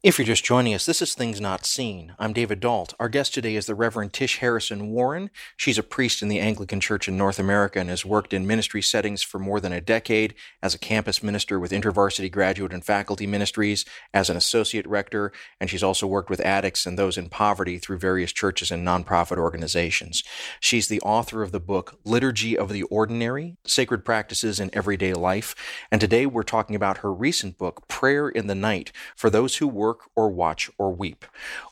[0.04, 2.14] If you're just joining us, this is Things Not Seen.
[2.18, 2.92] I'm David Dault.
[3.00, 5.30] Our guest today is the Reverend Tish Harrison Warren.
[5.56, 8.82] She's a priest in the Anglican Church in North America and has worked in ministry
[8.82, 13.26] settings for more than a decade as a campus minister with InterVarsity Graduate and Faculty
[13.26, 17.78] Ministries, as an associate rector, and she's also worked with addicts and those in poverty
[17.78, 20.22] through various churches and nonprofit organizations.
[20.60, 25.54] She's the author of the book Liturgy of the Ordinary Sacred Practices in Everyday Life.
[25.90, 29.66] And today we're talking about her recent book, Prayer in the Night, for those who
[29.66, 31.24] work work or watch or weep.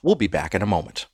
[0.03, 1.07] We'll be back in a moment.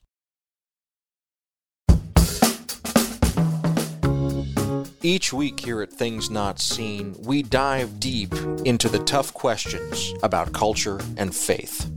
[5.00, 10.52] Each week here at Things Not Seen, we dive deep into the tough questions about
[10.52, 11.90] culture and faith.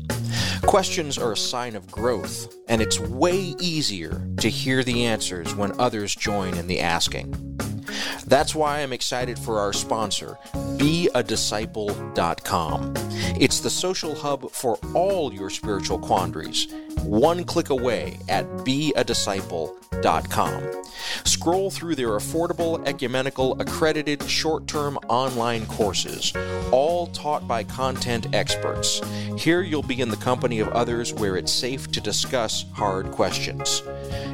[0.66, 5.78] Questions are a sign of growth, and it's way easier to hear the answers when
[5.80, 7.34] others join in the asking.
[8.26, 12.94] That's why I'm excited for our sponsor, beadisciple.com.
[13.40, 16.72] It's the social hub for all your spiritual quandaries,
[17.04, 20.82] one click away at beadisciple.com.
[21.24, 26.34] Scroll through their affordable, ecumenical, accredited short term online courses,
[26.72, 29.02] all taught by content experts.
[29.38, 33.84] Here you'll be in the company of others where it's safe to discuss hard questions.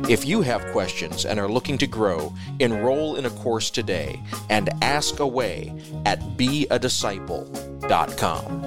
[0.10, 4.70] If you have questions and are looking to grow, enroll in a course today and
[4.84, 5.74] ask away
[6.06, 8.64] at beadisciple.com.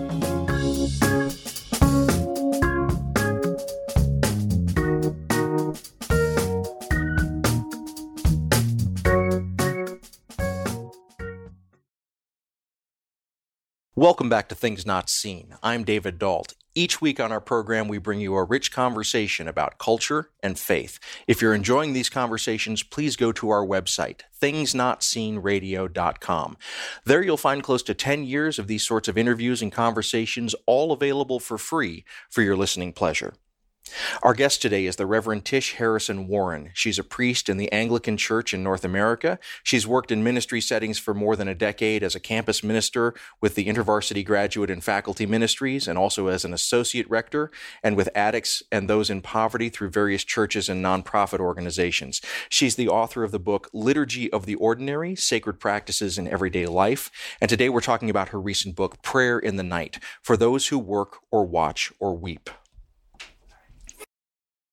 [13.96, 15.56] Welcome back to Things Not Seen.
[15.62, 16.54] I'm David Dault.
[16.74, 21.00] Each week on our program, we bring you a rich conversation about culture and faith.
[21.26, 26.56] If you're enjoying these conversations, please go to our website, thingsnotseenradio.com.
[27.04, 30.92] There you'll find close to 10 years of these sorts of interviews and conversations, all
[30.92, 33.34] available for free for your listening pleasure.
[34.22, 36.70] Our guest today is the Reverend Tish Harrison Warren.
[36.74, 39.38] She's a priest in the Anglican Church in North America.
[39.62, 43.54] She's worked in ministry settings for more than a decade as a campus minister with
[43.54, 47.50] the InterVarsity Graduate and Faculty Ministries, and also as an associate rector,
[47.82, 52.20] and with addicts and those in poverty through various churches and nonprofit organizations.
[52.48, 57.10] She's the author of the book Liturgy of the Ordinary Sacred Practices in Everyday Life.
[57.40, 60.78] And today we're talking about her recent book, Prayer in the Night for those who
[60.78, 62.50] work or watch or weep.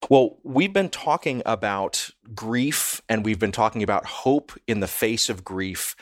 [0.10, 5.28] Well, we've been talking about grief and we've been talking about hope in the face
[5.28, 5.96] of grief.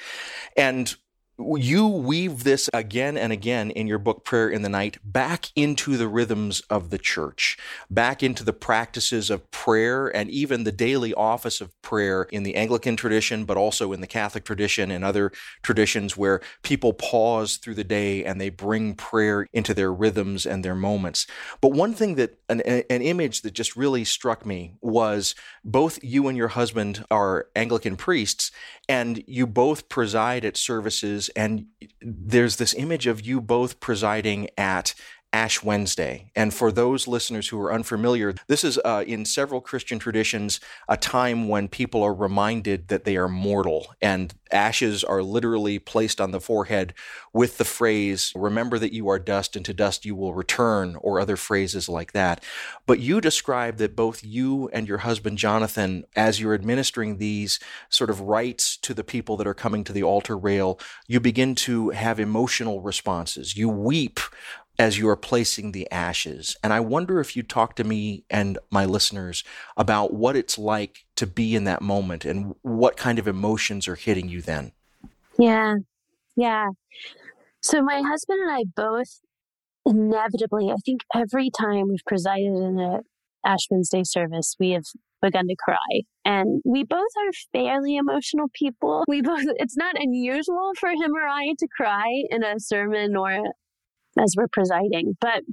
[0.55, 0.95] And
[1.37, 5.97] you weave this again and again in your book prayer in the night back into
[5.97, 7.57] the rhythms of the church
[7.89, 12.55] back into the practices of prayer and even the daily office of prayer in the
[12.55, 15.31] anglican tradition but also in the catholic tradition and other
[15.61, 20.63] traditions where people pause through the day and they bring prayer into their rhythms and
[20.63, 21.27] their moments.
[21.61, 26.27] But one thing that an, an image that just really struck me was both you
[26.27, 28.51] and your husband are anglican priests
[28.87, 31.65] and you both preside at services and
[32.01, 34.93] there's this image of you both presiding at
[35.35, 36.31] Ash Wednesday.
[36.33, 40.95] And for those listeners who are unfamiliar, this is uh, in several Christian traditions a
[40.95, 46.31] time when people are reminded that they are mortal, and ashes are literally placed on
[46.31, 46.93] the forehead
[47.33, 51.19] with the phrase, Remember that you are dust, and to dust you will return, or
[51.19, 52.41] other phrases like that.
[52.85, 57.59] But you describe that both you and your husband Jonathan, as you're administering these
[57.89, 60.79] sort of rites to the people that are coming to the altar rail,
[61.09, 63.57] you begin to have emotional responses.
[63.57, 64.21] You weep
[64.77, 66.57] as you are placing the ashes.
[66.63, 69.43] And I wonder if you talk to me and my listeners
[69.77, 73.95] about what it's like to be in that moment and what kind of emotions are
[73.95, 74.71] hitting you then.
[75.39, 75.75] Yeah.
[76.35, 76.69] Yeah.
[77.61, 79.21] So my husband and I both
[79.85, 82.99] inevitably, I think every time we've presided in a
[83.45, 84.83] Ash Wednesday service, we have
[85.21, 86.01] begun to cry.
[86.25, 89.03] And we both are fairly emotional people.
[89.07, 93.39] We both, it's not unusual for him or I to cry in a sermon or
[94.19, 95.17] as we're presiding.
[95.19, 95.43] But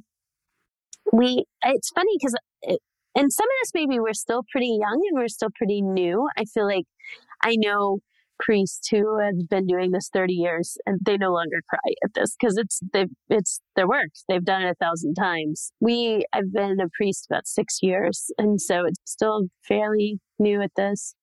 [1.12, 2.76] we, it's funny because, it, eh,
[3.14, 6.28] and some of us maybe we're still pretty young and we're still pretty new.
[6.36, 6.86] I feel like
[7.42, 7.98] I know
[8.42, 12.34] priests who have been doing this 30 years and they no longer cry at this
[12.38, 16.80] because it's they it's their work they've done it a thousand times we i've been
[16.80, 21.14] a priest about six years and so it's still fairly new at this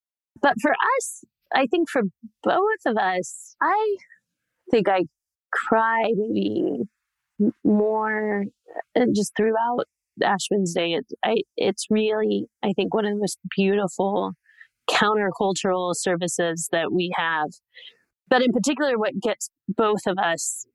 [0.42, 1.24] but for us
[1.54, 2.04] i think for
[2.44, 3.98] both of us i
[4.72, 5.04] think i
[5.52, 6.84] cry maybe
[7.64, 8.46] more
[8.96, 9.86] uh, just throughout
[10.24, 10.94] Ash Wednesday.
[10.94, 14.34] It, I, it's really, I think, one of the most beautiful
[14.90, 17.50] countercultural services that we have.
[18.28, 20.66] But in particular, what gets both of us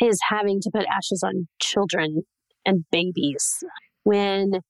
[0.00, 2.22] is having to put ashes on children
[2.64, 3.58] and babies.
[4.04, 4.60] When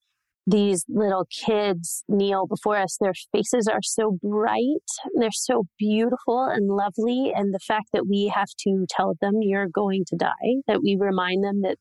[0.46, 2.96] these little kids kneel before us.
[3.00, 4.82] Their faces are so bright,
[5.16, 7.32] they're so beautiful and lovely.
[7.34, 10.96] And the fact that we have to tell them, you're going to die, that we
[10.98, 11.76] remind them that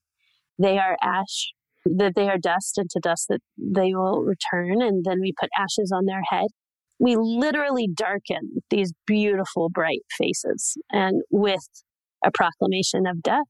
[0.60, 1.54] they are ash,
[1.86, 4.82] that they are dust, and to dust that they will return.
[4.82, 6.48] And then we put ashes on their head.
[7.00, 11.68] We literally darken these beautiful, bright faces and with
[12.24, 13.48] a proclamation of death.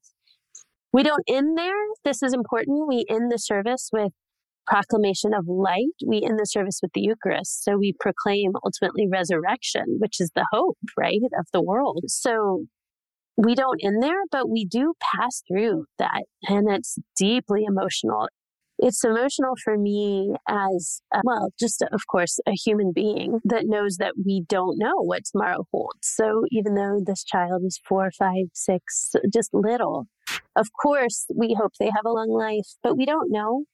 [0.94, 1.76] We don't end there.
[2.06, 2.88] This is important.
[2.88, 4.14] We end the service with
[4.68, 7.64] proclamation of light, we end the service with the Eucharist.
[7.64, 12.04] So we proclaim ultimately resurrection, which is the hope, right, of the world.
[12.08, 12.66] So
[13.38, 16.24] we don't end there, but we do pass through that.
[16.48, 18.28] And it's deeply emotional.
[18.78, 23.98] It's emotional for me as, a, well, just of course, a human being that knows
[23.98, 26.00] that we don't know what tomorrow holds.
[26.02, 30.08] So even though this child is four, five, six, just little,
[30.56, 33.66] of course, we hope they have a long life, but we don't know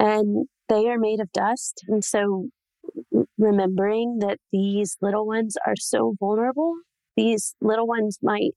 [0.00, 1.82] and they are made of dust.
[1.86, 2.48] And so
[3.38, 6.74] remembering that these little ones are so vulnerable,
[7.16, 8.52] these little ones might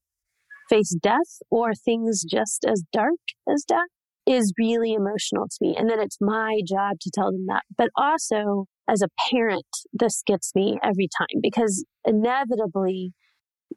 [0.70, 3.80] face death or things just as dark as death
[4.26, 5.76] is really emotional to me.
[5.78, 7.62] And then it's my job to tell them that.
[7.76, 13.12] But also, as a parent, this gets me every time because inevitably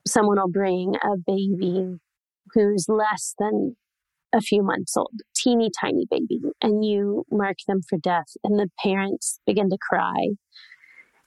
[0.08, 1.98] someone will bring a baby
[2.54, 3.76] who's less than
[4.38, 8.70] a few months old, teeny tiny baby, and you mark them for death, and the
[8.84, 10.30] parents begin to cry.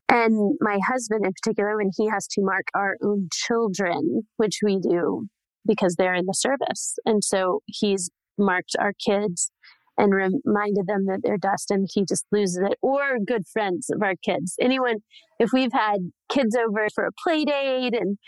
[0.09, 4.79] And my husband, in particular, when he has to mark our own children, which we
[4.81, 5.27] do
[5.67, 6.97] because they're in the service.
[7.05, 9.53] And so he's marked our kids
[9.99, 12.79] and reminded them that they're dust and he just loses it.
[12.81, 14.55] Or good friends of our kids.
[14.61, 14.97] Anyone,
[15.39, 15.99] if we've had
[16.31, 18.19] kids over for a play date and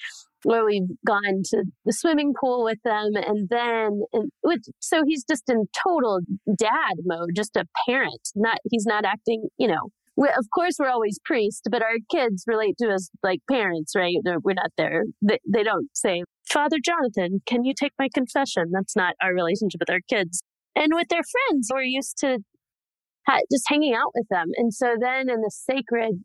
[0.44, 5.24] where we've gone to the swimming pool with them and then and with, so he's
[5.24, 6.20] just in total
[6.56, 9.90] dad mode just a parent not he's not acting you know.
[10.14, 14.16] We, of course we're always priest but our kids relate to us like parents right?
[14.22, 15.04] They're, we're not there.
[15.22, 18.70] They, they don't say father jonathan can you take my confession?
[18.72, 20.42] That's not our relationship with our kids.
[20.74, 22.38] And with their friends we're used to
[23.50, 24.48] just hanging out with them.
[24.56, 26.24] And so then in the sacred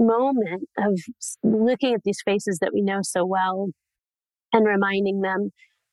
[0.00, 0.98] moment of
[1.42, 3.68] looking at these faces that we know so well
[4.52, 5.50] and reminding them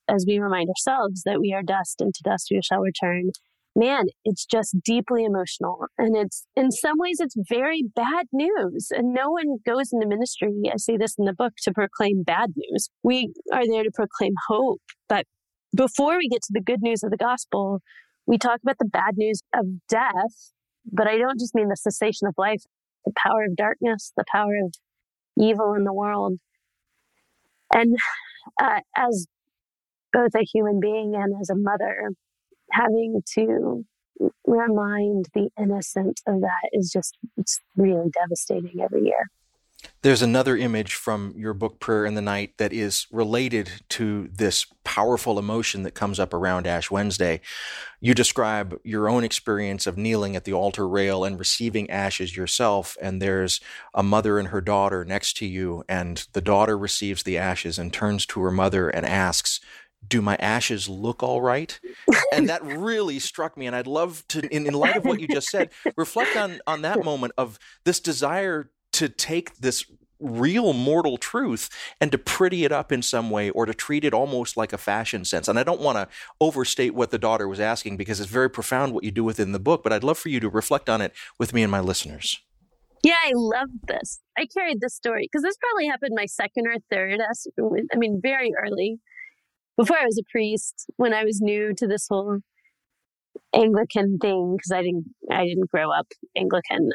[0.07, 3.31] as we remind ourselves that we are dust and to dust we shall return.
[3.75, 8.87] Man it's just deeply emotional and it's in some ways it's very bad news.
[8.89, 12.51] And no one goes into ministry i say this in the book to proclaim bad
[12.55, 12.89] news.
[13.03, 14.81] We are there to proclaim hope.
[15.07, 15.25] But
[15.75, 17.81] before we get to the good news of the gospel
[18.25, 20.51] we talk about the bad news of death
[20.91, 22.63] but i don't just mean the cessation of life
[23.05, 24.73] the power of darkness, the power of
[25.39, 26.39] evil in the world.
[27.73, 27.97] And
[28.61, 29.27] uh, as
[30.13, 32.11] both a human being and as a mother,
[32.71, 33.85] having to
[34.45, 39.29] remind the innocent of that is just it's really devastating every year.
[40.01, 44.65] There's another image from your book, Prayer in the Night, that is related to this
[44.83, 47.41] powerful emotion that comes up around Ash Wednesday.
[47.99, 52.97] You describe your own experience of kneeling at the altar rail and receiving ashes yourself,
[53.01, 53.59] and there's
[53.93, 57.91] a mother and her daughter next to you, and the daughter receives the ashes and
[57.91, 59.59] turns to her mother and asks,
[60.07, 61.79] do my ashes look all right?
[62.31, 63.67] And that really struck me.
[63.67, 66.83] And I'd love to, in, in light of what you just said, reflect on, on
[66.83, 69.85] that moment of this desire to take this
[70.19, 71.69] real mortal truth
[72.01, 74.77] and to pretty it up in some way or to treat it almost like a
[74.77, 75.47] fashion sense.
[75.47, 76.07] And I don't want to
[76.41, 79.59] overstate what the daughter was asking because it's very profound what you do within the
[79.59, 82.39] book, but I'd love for you to reflect on it with me and my listeners.
[83.03, 84.19] Yeah, I love this.
[84.37, 88.51] I carried this story because this probably happened my second or third, I mean, very
[88.59, 88.99] early
[89.77, 92.39] before I was a priest, when I was new to this whole
[93.53, 96.89] Anglican thing, because I didn't, I didn't grow up Anglican.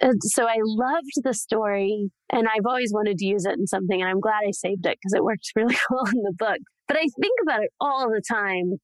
[0.00, 4.00] And so I loved the story and I've always wanted to use it in something
[4.00, 6.58] and I'm glad I saved it because it worked really well in the book.
[6.88, 8.78] But I think about it all the time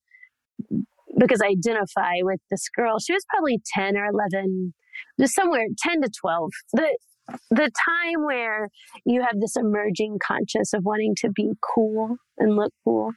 [1.18, 2.98] because I identify with this girl.
[2.98, 4.72] She was probably 10 or 11,
[5.20, 6.50] just somewhere 10 to 12.
[6.72, 6.98] The,
[7.50, 8.68] the time where
[9.04, 13.12] you have this emerging conscious of wanting to be cool and look cool.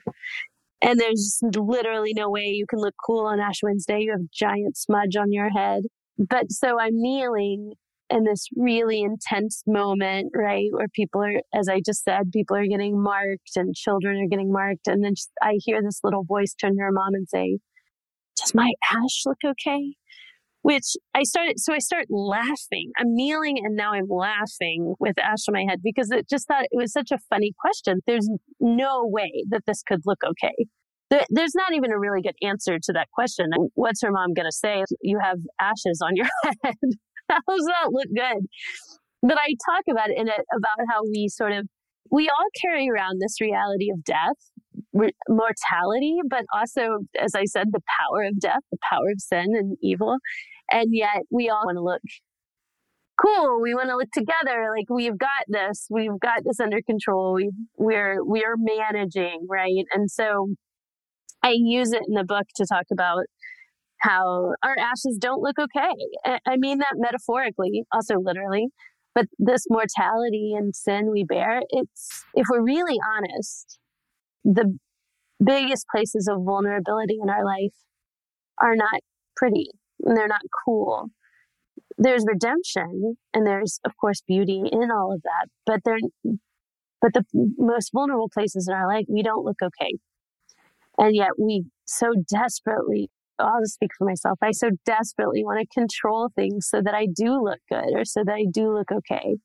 [0.81, 4.01] And there's literally no way you can look cool on Ash Wednesday.
[4.01, 5.83] You have giant smudge on your head.
[6.17, 7.73] But so I'm kneeling
[8.13, 10.67] in this really intense moment, right?
[10.71, 14.51] Where people are, as I just said, people are getting marked and children are getting
[14.51, 14.87] marked.
[14.87, 17.57] And then just, I hear this little voice turn to her mom and say,
[18.37, 19.95] Does my ash look okay?
[20.61, 22.91] Which I started, so I start laughing.
[22.97, 26.63] I'm kneeling and now I'm laughing with ash on my head because it just thought
[26.63, 27.99] it was such a funny question.
[28.05, 28.29] There's
[28.61, 30.67] no way that this could look okay.
[31.29, 33.49] There's not even a really good answer to that question.
[33.75, 34.83] What's her mom going to say?
[35.01, 36.27] You have ashes on your
[36.63, 36.75] head.
[37.29, 38.45] how does that look good?
[39.21, 41.67] But I talk about it in it about how we sort of
[42.11, 44.37] we all carry around this reality of death,
[44.93, 49.55] re- mortality, but also, as I said, the power of death, the power of sin
[49.55, 50.17] and evil.
[50.71, 52.01] And yet we all want to look
[53.23, 53.61] cool.
[53.61, 54.67] We want to look together.
[54.75, 55.87] Like we've got this.
[55.89, 57.33] We've got this under control.
[57.33, 59.85] We we're we're managing, right?
[59.93, 60.53] And so
[61.43, 63.25] I use it in the book to talk about
[64.03, 65.93] how our ashes don't look okay.
[66.45, 68.67] I mean that metaphorically, also literally.
[69.15, 73.79] But this mortality and sin we bear, it's, if we're really honest,
[74.43, 74.77] the
[75.43, 77.73] biggest places of vulnerability in our life
[78.61, 79.01] are not
[79.37, 79.69] pretty
[80.03, 81.09] and they're not cool.
[81.97, 85.99] There's redemption and there's, of course, beauty in all of that, but they're,
[87.01, 87.23] but the
[87.57, 89.93] most vulnerable places in our life, we don't look okay.
[90.97, 93.09] And yet we so desperately
[93.39, 94.37] I'll just speak for myself.
[94.41, 98.23] I so desperately want to control things so that I do look good or so
[98.23, 99.37] that I do look okay.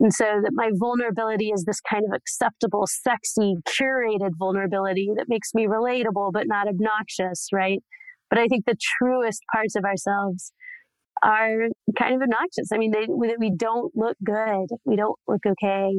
[0.00, 5.54] And so that my vulnerability is this kind of acceptable, sexy, curated vulnerability that makes
[5.54, 7.82] me relatable but not obnoxious, right?
[8.28, 10.52] But I think the truest parts of ourselves
[11.22, 12.70] are kind of obnoxious.
[12.72, 14.66] I mean, they, we don't look good.
[14.84, 15.92] We don't look okay.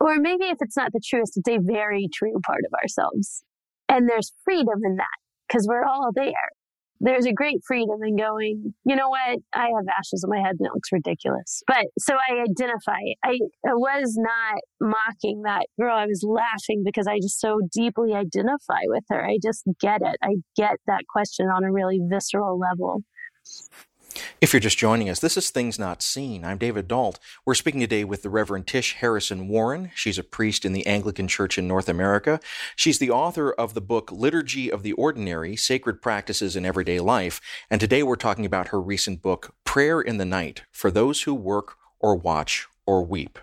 [0.00, 3.44] Or maybe if it's not the truest, it's a very true part of ourselves.
[3.88, 6.32] And there's freedom in that because we're all there.
[7.00, 9.38] There's a great freedom in going, you know what?
[9.52, 11.62] I have ashes on my head and it looks ridiculous.
[11.66, 12.98] But so I identify.
[13.24, 15.96] I, I was not mocking that girl.
[15.96, 19.24] I was laughing because I just so deeply identify with her.
[19.24, 20.16] I just get it.
[20.22, 23.02] I get that question on a really visceral level.
[24.40, 26.44] If you're just joining us, this is Things Not Seen.
[26.44, 27.18] I'm David Dault.
[27.44, 29.90] We're speaking today with the Reverend Tish Harrison Warren.
[29.94, 32.40] She's a priest in the Anglican Church in North America.
[32.76, 37.40] She's the author of the book Liturgy of the Ordinary Sacred Practices in Everyday Life.
[37.70, 41.34] And today we're talking about her recent book, Prayer in the Night for Those Who
[41.34, 43.38] Work or Watch or Weep.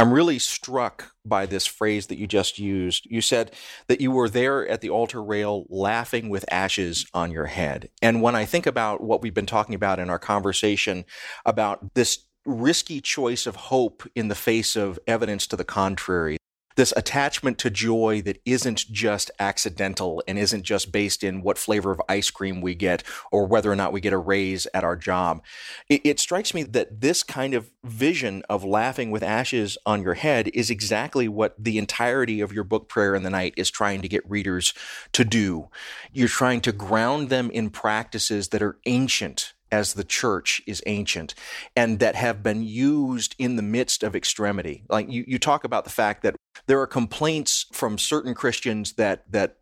[0.00, 3.04] I'm really struck by this phrase that you just used.
[3.10, 3.52] You said
[3.86, 7.90] that you were there at the altar rail laughing with ashes on your head.
[8.00, 11.04] And when I think about what we've been talking about in our conversation
[11.44, 16.38] about this risky choice of hope in the face of evidence to the contrary,
[16.80, 21.90] this attachment to joy that isn't just accidental and isn't just based in what flavor
[21.90, 24.96] of ice cream we get or whether or not we get a raise at our
[24.96, 25.42] job.
[25.90, 30.14] It, it, strikes me that this kind of vision of laughing with ashes on your
[30.14, 34.00] head is exactly what the entirety of your book, Prayer in the Night, is trying
[34.00, 34.72] to get readers
[35.12, 35.68] to do.
[36.14, 41.34] You're trying to ground them in practices that are ancient as the church is ancient
[41.76, 44.84] and that have been used in the midst of extremity.
[44.88, 49.30] Like you, you talk about the fact that there are complaints from certain Christians that,
[49.30, 49.56] that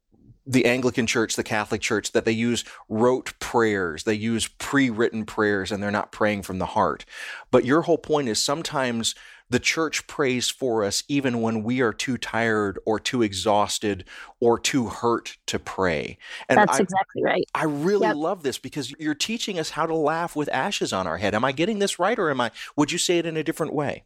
[0.47, 5.27] the Anglican Church, the Catholic Church, that they use rote prayers, they use pre written
[5.27, 7.05] prayers, and they're not praying from the heart.
[7.51, 9.15] But your whole point is sometimes
[9.51, 14.05] the church prays for us even when we are too tired or too exhausted
[14.41, 16.19] or too hurt to pray.
[16.49, 17.45] And That's I, exactly right.
[17.55, 18.17] I really yep.
[18.17, 21.35] love this because you're teaching us how to laugh with ashes on our head.
[21.35, 23.75] Am I getting this right or am I would you say it in a different
[23.75, 24.05] way?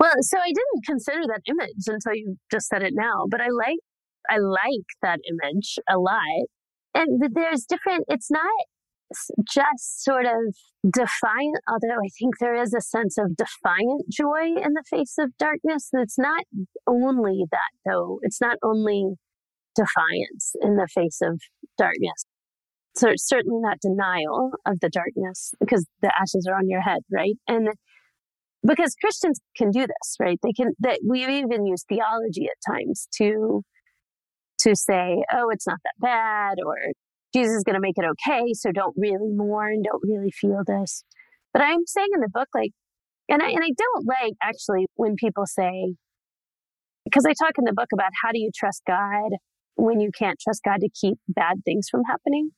[0.00, 3.48] Well, so I didn't consider that image until you just said it now, but I
[3.48, 3.78] like
[4.30, 6.46] I like that image a lot.
[6.94, 8.44] And there's different it's not
[9.48, 10.54] just sort of
[10.90, 15.36] defiant, although I think there is a sense of defiant joy in the face of
[15.38, 15.88] darkness.
[15.92, 16.44] It's not
[16.86, 18.18] only that, though.
[18.22, 19.14] It's not only
[19.74, 21.40] defiance in the face of
[21.76, 22.24] darkness.
[22.96, 27.00] So it's certainly not denial of the darkness because the ashes are on your head,
[27.12, 27.36] right?
[27.46, 27.68] And
[28.66, 30.38] because Christians can do this, right?
[30.42, 33.62] They can, that we even use theology at times to,
[34.58, 36.76] to say, oh, it's not that bad, or
[37.34, 38.52] Jesus is going to make it okay.
[38.54, 39.82] So don't really mourn.
[39.82, 41.04] Don't really feel this.
[41.52, 42.70] But I'm saying in the book, like,
[43.28, 45.94] and I, and I don't like actually when people say,
[47.04, 49.32] because I talk in the book about how do you trust God
[49.76, 52.50] when you can't trust God to keep bad things from happening.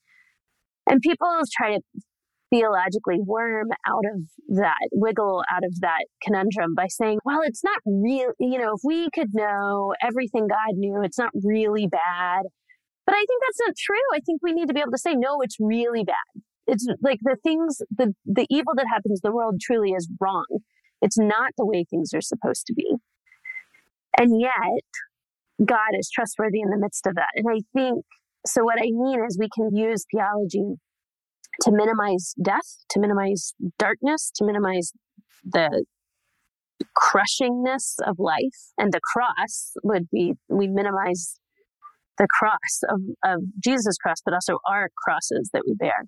[0.88, 1.80] And people try to
[2.50, 4.22] theologically worm out of
[4.56, 8.80] that, wiggle out of that conundrum by saying, well, it's not real, you know, if
[8.84, 12.42] we could know everything God knew, it's not really bad.
[13.07, 13.96] But I think that's not true.
[14.14, 16.42] I think we need to be able to say, no, it's really bad.
[16.66, 20.46] It's like the things, the, the evil that happens in the world truly is wrong.
[21.03, 22.96] It's not the way things are supposed to be.
[24.18, 24.84] And yet,
[25.64, 27.28] God is trustworthy in the midst of that.
[27.34, 28.05] And I think,
[28.46, 30.76] so what I mean is we can use theology
[31.62, 34.92] to minimize death, to minimize darkness, to minimize
[35.44, 35.84] the
[36.96, 38.72] crushingness of life.
[38.78, 41.38] And the cross would be, we minimize
[42.20, 46.04] the cross of, of Jesus' cross, but also our crosses that we bear.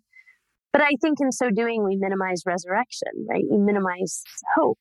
[0.72, 3.44] But I think in so doing, we minimize resurrection, right?
[3.50, 4.22] We minimize
[4.54, 4.78] hope.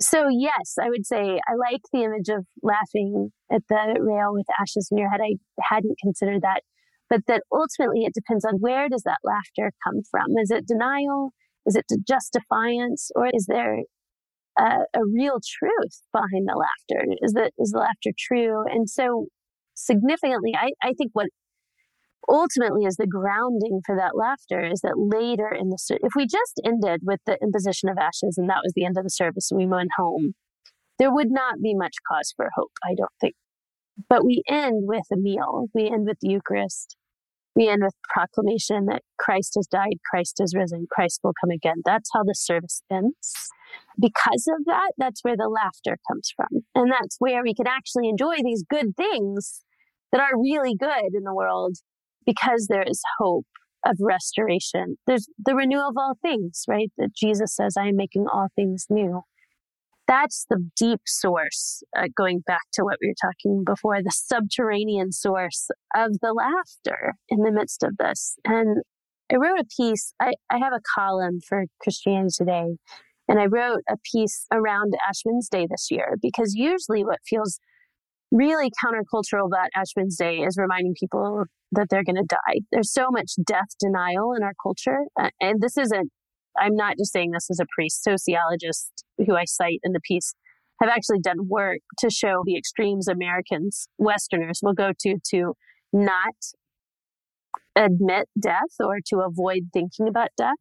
[0.00, 4.46] So, yes, I would say I like the image of laughing at the rail with
[4.60, 5.20] ashes in your head.
[5.20, 6.62] I hadn't considered that.
[7.10, 10.36] But that ultimately it depends on where does that laughter come from?
[10.42, 11.32] Is it denial?
[11.66, 13.10] Is it just defiance?
[13.16, 13.78] Or is there
[14.58, 14.62] a,
[14.94, 17.04] a real truth behind the laughter?
[17.22, 18.64] Is, the, is the laughter true?
[18.70, 19.26] And so
[19.78, 21.28] significantly, I, I think what
[22.28, 26.60] ultimately is the grounding for that laughter is that later in the if we just
[26.64, 29.58] ended with the imposition of ashes and that was the end of the service and
[29.58, 30.34] we went home
[30.98, 33.34] there would not be much cause for hope i don't think.
[34.08, 35.66] But we end with a meal.
[35.74, 36.96] We end with the eucharist.
[37.56, 41.82] We end with proclamation that christ has died christ has risen christ will come again.
[41.84, 43.50] That's how the service ends.
[43.98, 46.62] Because of that that's where the laughter comes from.
[46.74, 49.64] And that's where we can actually enjoy these good things
[50.12, 51.76] that are really good in the world
[52.26, 53.46] because there is hope
[53.86, 54.96] of restoration.
[55.06, 56.90] There's the renewal of all things, right?
[56.98, 59.22] That Jesus says, I am making all things new.
[60.06, 65.12] That's the deep source, uh, going back to what we were talking before, the subterranean
[65.12, 68.36] source of the laughter in the midst of this.
[68.44, 68.78] And
[69.30, 72.68] I wrote a piece, I, I have a column for Christianity Today,
[73.28, 77.60] and I wrote a piece around Ash Wednesday this year because usually what feels
[78.30, 82.60] really countercultural about Ash Wednesday is reminding people that they're going to die.
[82.72, 85.00] There's so much death denial in our culture.
[85.20, 86.10] Uh, and this isn't,
[86.58, 90.34] I'm not just saying this as a priest, sociologists who I cite in the piece
[90.80, 95.54] have actually done work to show the extremes Americans, Westerners will go to to
[95.92, 96.34] not
[97.74, 100.56] admit death or to avoid thinking about death,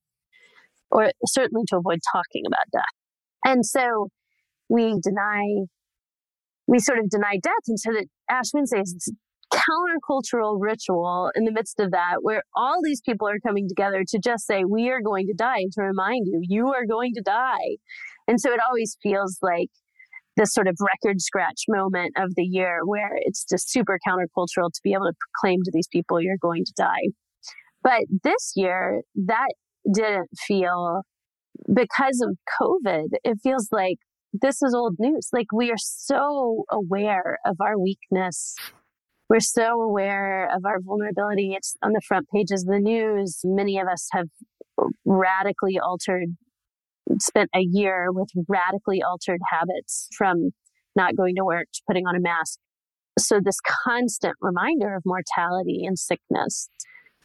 [0.89, 2.83] or certainly to avoid talking about death.
[3.45, 4.09] And so
[4.69, 5.65] we deny,
[6.67, 7.53] we sort of deny death.
[7.67, 9.11] And so that Ash Wednesday is
[9.53, 14.19] countercultural ritual in the midst of that where all these people are coming together to
[14.19, 17.21] just say, we are going to die and to remind you, you are going to
[17.21, 17.77] die.
[18.27, 19.69] And so it always feels like
[20.35, 24.81] this sort of record scratch moment of the year where it's just super countercultural to
[24.83, 27.09] be able to proclaim to these people you're going to die.
[27.83, 29.47] But this year, that
[29.91, 31.01] didn't feel
[31.73, 33.97] because of COVID, it feels like
[34.33, 35.29] this is old news.
[35.33, 38.55] Like we are so aware of our weakness.
[39.29, 41.53] We're so aware of our vulnerability.
[41.53, 43.39] It's on the front pages of the news.
[43.43, 44.27] Many of us have
[45.05, 46.29] radically altered
[47.19, 50.51] spent a year with radically altered habits from
[50.95, 52.59] not going to work to putting on a mask.
[53.17, 56.69] So this constant reminder of mortality and sickness.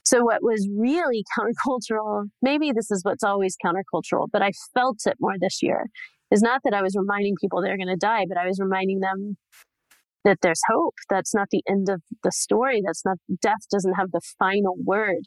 [0.05, 5.17] So what was really countercultural, maybe this is what's always countercultural, but I felt it
[5.21, 5.87] more this year,
[6.33, 9.01] is not that I was reminding people they're going to die, but I was reminding
[9.01, 9.37] them
[10.25, 10.95] that there's hope.
[11.11, 12.81] That's not the end of the story.
[12.85, 15.25] That's not, death doesn't have the final word.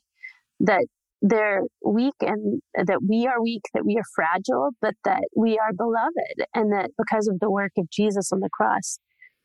[0.60, 0.86] That
[1.22, 5.74] they're weak and that we are weak, that we are fragile, but that we are
[5.78, 6.48] beloved.
[6.56, 8.98] And that because of the work of Jesus on the cross,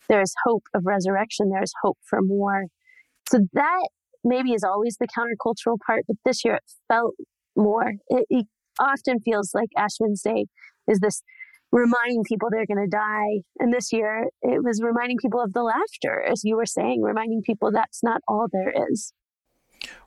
[0.09, 1.51] there is hope of resurrection.
[1.51, 2.67] There is hope for more.
[3.31, 3.89] So that
[4.25, 7.15] maybe is always the countercultural part, but this year it felt
[7.57, 7.95] more.
[8.09, 8.47] It, it
[8.79, 10.45] often feels like Ash Wednesday
[10.89, 11.23] is this
[11.73, 13.43] reminding people they're going to die.
[13.59, 17.43] And this year it was reminding people of the laughter, as you were saying, reminding
[17.43, 19.13] people that's not all there is.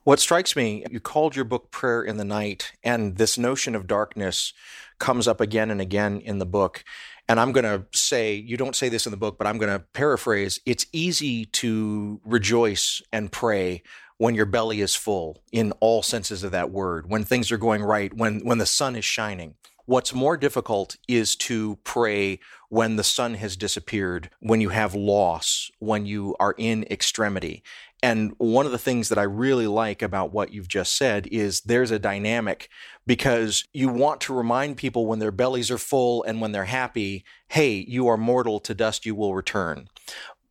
[0.04, 3.88] What strikes me, you called your book Prayer in the Night, and this notion of
[3.88, 4.54] darkness
[5.00, 6.84] comes up again and again in the book.
[7.28, 9.72] And I'm going to say, you don't say this in the book, but I'm going
[9.72, 13.82] to paraphrase it's easy to rejoice and pray
[14.18, 17.82] when your belly is full in all senses of that word, when things are going
[17.82, 19.56] right, when, when the sun is shining.
[19.86, 25.70] What's more difficult is to pray when the sun has disappeared, when you have loss,
[25.80, 27.64] when you are in extremity.
[28.02, 31.62] And one of the things that I really like about what you've just said is
[31.62, 32.70] there's a dynamic
[33.06, 37.24] because you want to remind people when their bellies are full and when they're happy,
[37.48, 39.88] hey, you are mortal, to dust you will return.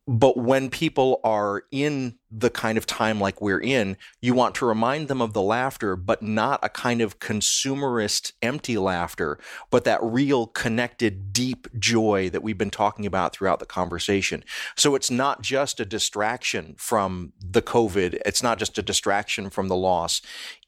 [0.05, 4.65] But when people are in the kind of time like we're in, you want to
[4.65, 9.39] remind them of the laughter, but not a kind of consumerist, empty laughter,
[9.69, 14.43] but that real connected, deep joy that we've been talking about throughout the conversation.
[14.75, 19.69] So it's not just a distraction from the COVID, it's not just a distraction from
[19.69, 20.21] the loss.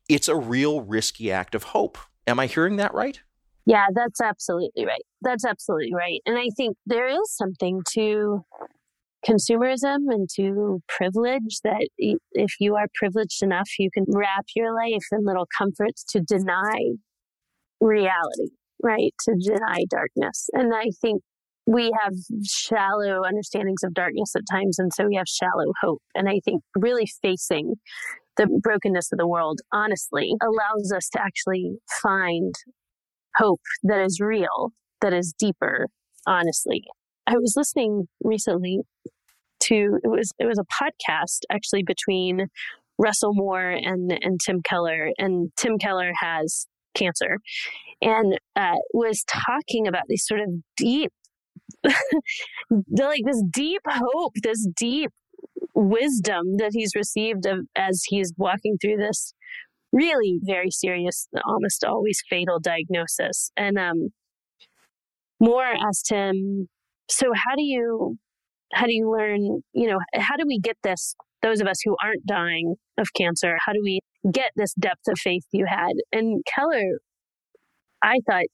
[0.08, 1.98] It's a real risky act of hope.
[2.26, 3.20] Am I hearing that right?
[3.66, 5.02] Yeah, that's absolutely right.
[5.22, 6.22] That's absolutely right.
[6.28, 8.46] And I think there is something to
[9.28, 15.04] consumerism and to privilege that if you are privileged enough, you can wrap your life
[15.12, 16.94] in little comforts to deny
[17.82, 18.52] reality,
[18.84, 19.14] right?
[19.26, 20.50] To deny darkness.
[20.54, 21.22] And I think
[21.66, 22.14] we have
[22.46, 26.02] shallow understandings of darkness at times, and so we have shallow hope.
[26.14, 27.76] And I think really facing
[28.38, 32.54] the brokenness of the world honestly allows us to actually find
[33.36, 34.72] hope that is real,
[35.02, 35.88] that is deeper,
[36.28, 36.84] honestly.
[37.28, 38.82] I was listening recently
[39.66, 42.48] to it was it was a podcast actually between
[42.98, 47.40] Russell Moore and and Tim Keller, and Tim Keller has cancer,
[48.02, 51.12] and uh, was talking about these sort of deep,
[51.84, 55.12] like this deep hope, this deep
[55.74, 59.34] wisdom that he's received of, as he's walking through this
[59.92, 63.52] really very serious, almost always fatal diagnosis.
[63.56, 64.10] And um,
[65.40, 66.70] Moore asked him,
[67.10, 68.18] "So how do you
[68.74, 71.96] how do you learn, you know, how do we get this, those of us who
[72.04, 74.00] aren't dying of cancer, how do we
[74.32, 75.94] get this depth of faith you had?
[76.12, 77.00] And Keller,
[78.04, 78.46] I thought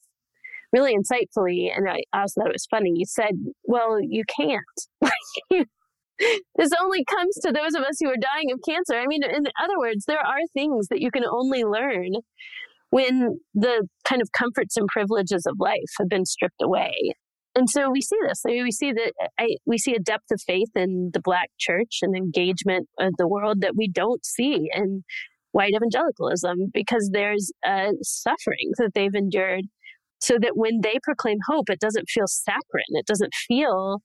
[0.74, 4.64] really insightfully, and I also thought it was funny, you said, well, you can't.
[6.56, 8.96] this only comes to those of us who are dying of cancer.
[8.96, 12.12] I mean, in other words, there are things that you can only learn
[12.90, 17.14] when the kind of comforts and privileges of life have been stripped away
[17.56, 18.42] and so we see this.
[18.48, 21.50] I mean, we see that I, we see a depth of faith in the Black
[21.60, 25.04] church and engagement of the world that we don't see in
[25.52, 29.66] white evangelicalism because there's a suffering that they've endured.
[30.20, 32.92] So that when they proclaim hope, it doesn't feel saccharine.
[32.92, 34.02] It doesn't feel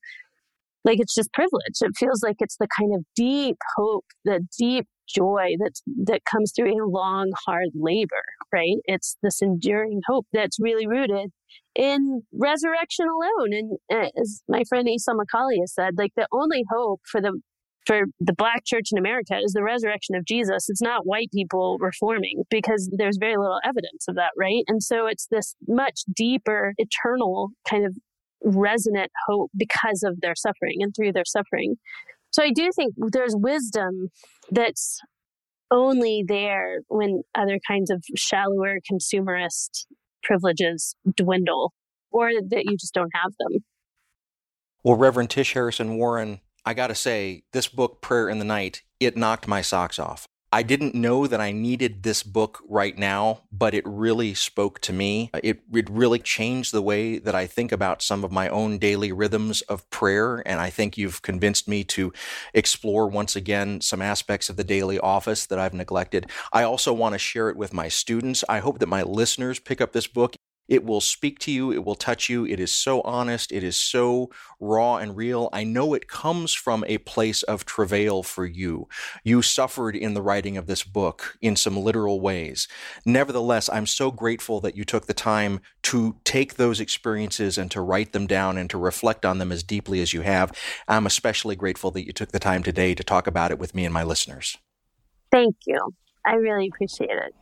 [0.83, 1.75] like it's just privilege.
[1.83, 5.73] It feels like it's the kind of deep hope, the deep joy that
[6.07, 8.79] that comes through a long, hard labor, right?
[8.87, 11.31] It's this enduring hope that's really rooted
[11.77, 13.53] in resurrection alone.
[13.53, 17.41] And uh, as my friend Esau McCaulley has said, like the only hope for the
[17.87, 20.69] for the black church in America is the resurrection of Jesus.
[20.69, 24.65] It's not white people reforming because there's very little evidence of that, right?
[24.67, 27.97] And so it's this much deeper, eternal kind of
[28.43, 31.77] resonant hope because of their suffering and through their suffering.
[32.33, 34.09] So I do think there's wisdom
[34.51, 34.99] that's
[35.71, 39.87] only there when other kinds of shallower consumerist
[40.27, 41.73] privileges dwindle
[42.11, 43.65] or that you just don't have them.
[44.83, 48.83] Well, Reverend Tish Harrison Warren, I got to say, this book, Prayer in the Night,
[49.01, 50.27] it knocked my socks off.
[50.53, 54.93] I didn't know that I needed this book right now, but it really spoke to
[54.93, 55.31] me.
[55.43, 59.13] It, it really changed the way that I think about some of my own daily
[59.13, 60.43] rhythms of prayer.
[60.47, 62.13] And I think you've convinced me to
[62.55, 66.31] explore once again some aspects of the daily office that I've neglected.
[66.53, 68.45] I also want to share it with my students.
[68.49, 70.37] I hope that my listeners pick up this book
[70.69, 71.73] it will speak to you.
[71.73, 72.47] It will touch you.
[72.47, 73.53] It is so honest.
[73.53, 75.49] It is so raw and real.
[75.53, 78.89] I know it comes from a place of travail for you.
[79.25, 82.69] You suffered in the writing of this book in some literal ways.
[83.05, 87.81] Nevertheless, I'm so grateful that you took the time to take those experiences and to
[87.81, 90.53] write them down and to reflect on them as deeply as you have.
[90.89, 93.85] I'm especially grateful that you took the time today to talk about it with me
[93.85, 94.57] and my listeners.
[95.31, 95.79] Thank you.
[96.25, 97.35] I really appreciate it.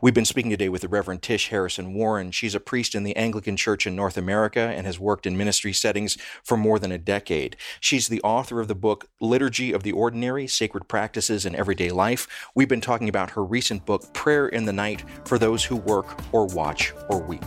[0.00, 2.30] We've been speaking today with the Reverend Tish Harrison Warren.
[2.30, 5.72] She's a priest in the Anglican Church in North America and has worked in ministry
[5.72, 7.56] settings for more than a decade.
[7.80, 12.48] She's the author of the book Liturgy of the Ordinary Sacred Practices in Everyday Life.
[12.54, 16.18] We've been talking about her recent book, Prayer in the Night for Those Who Work
[16.32, 17.44] or Watch or Weep.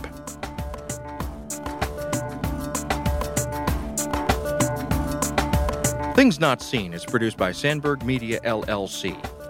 [6.14, 9.33] Things Not Seen is produced by Sandberg Media LLC.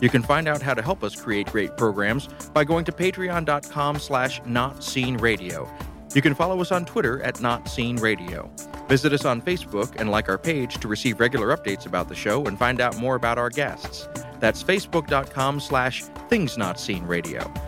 [0.00, 3.98] You can find out how to help us create great programs by going to patreon.com
[3.98, 5.68] slash notseenradio.
[6.14, 8.48] You can follow us on Twitter at notseenradio.
[8.88, 12.46] Visit us on Facebook and like our page to receive regular updates about the show
[12.46, 14.08] and find out more about our guests.
[14.40, 17.67] That's facebook.com slash thingsnotseenradio.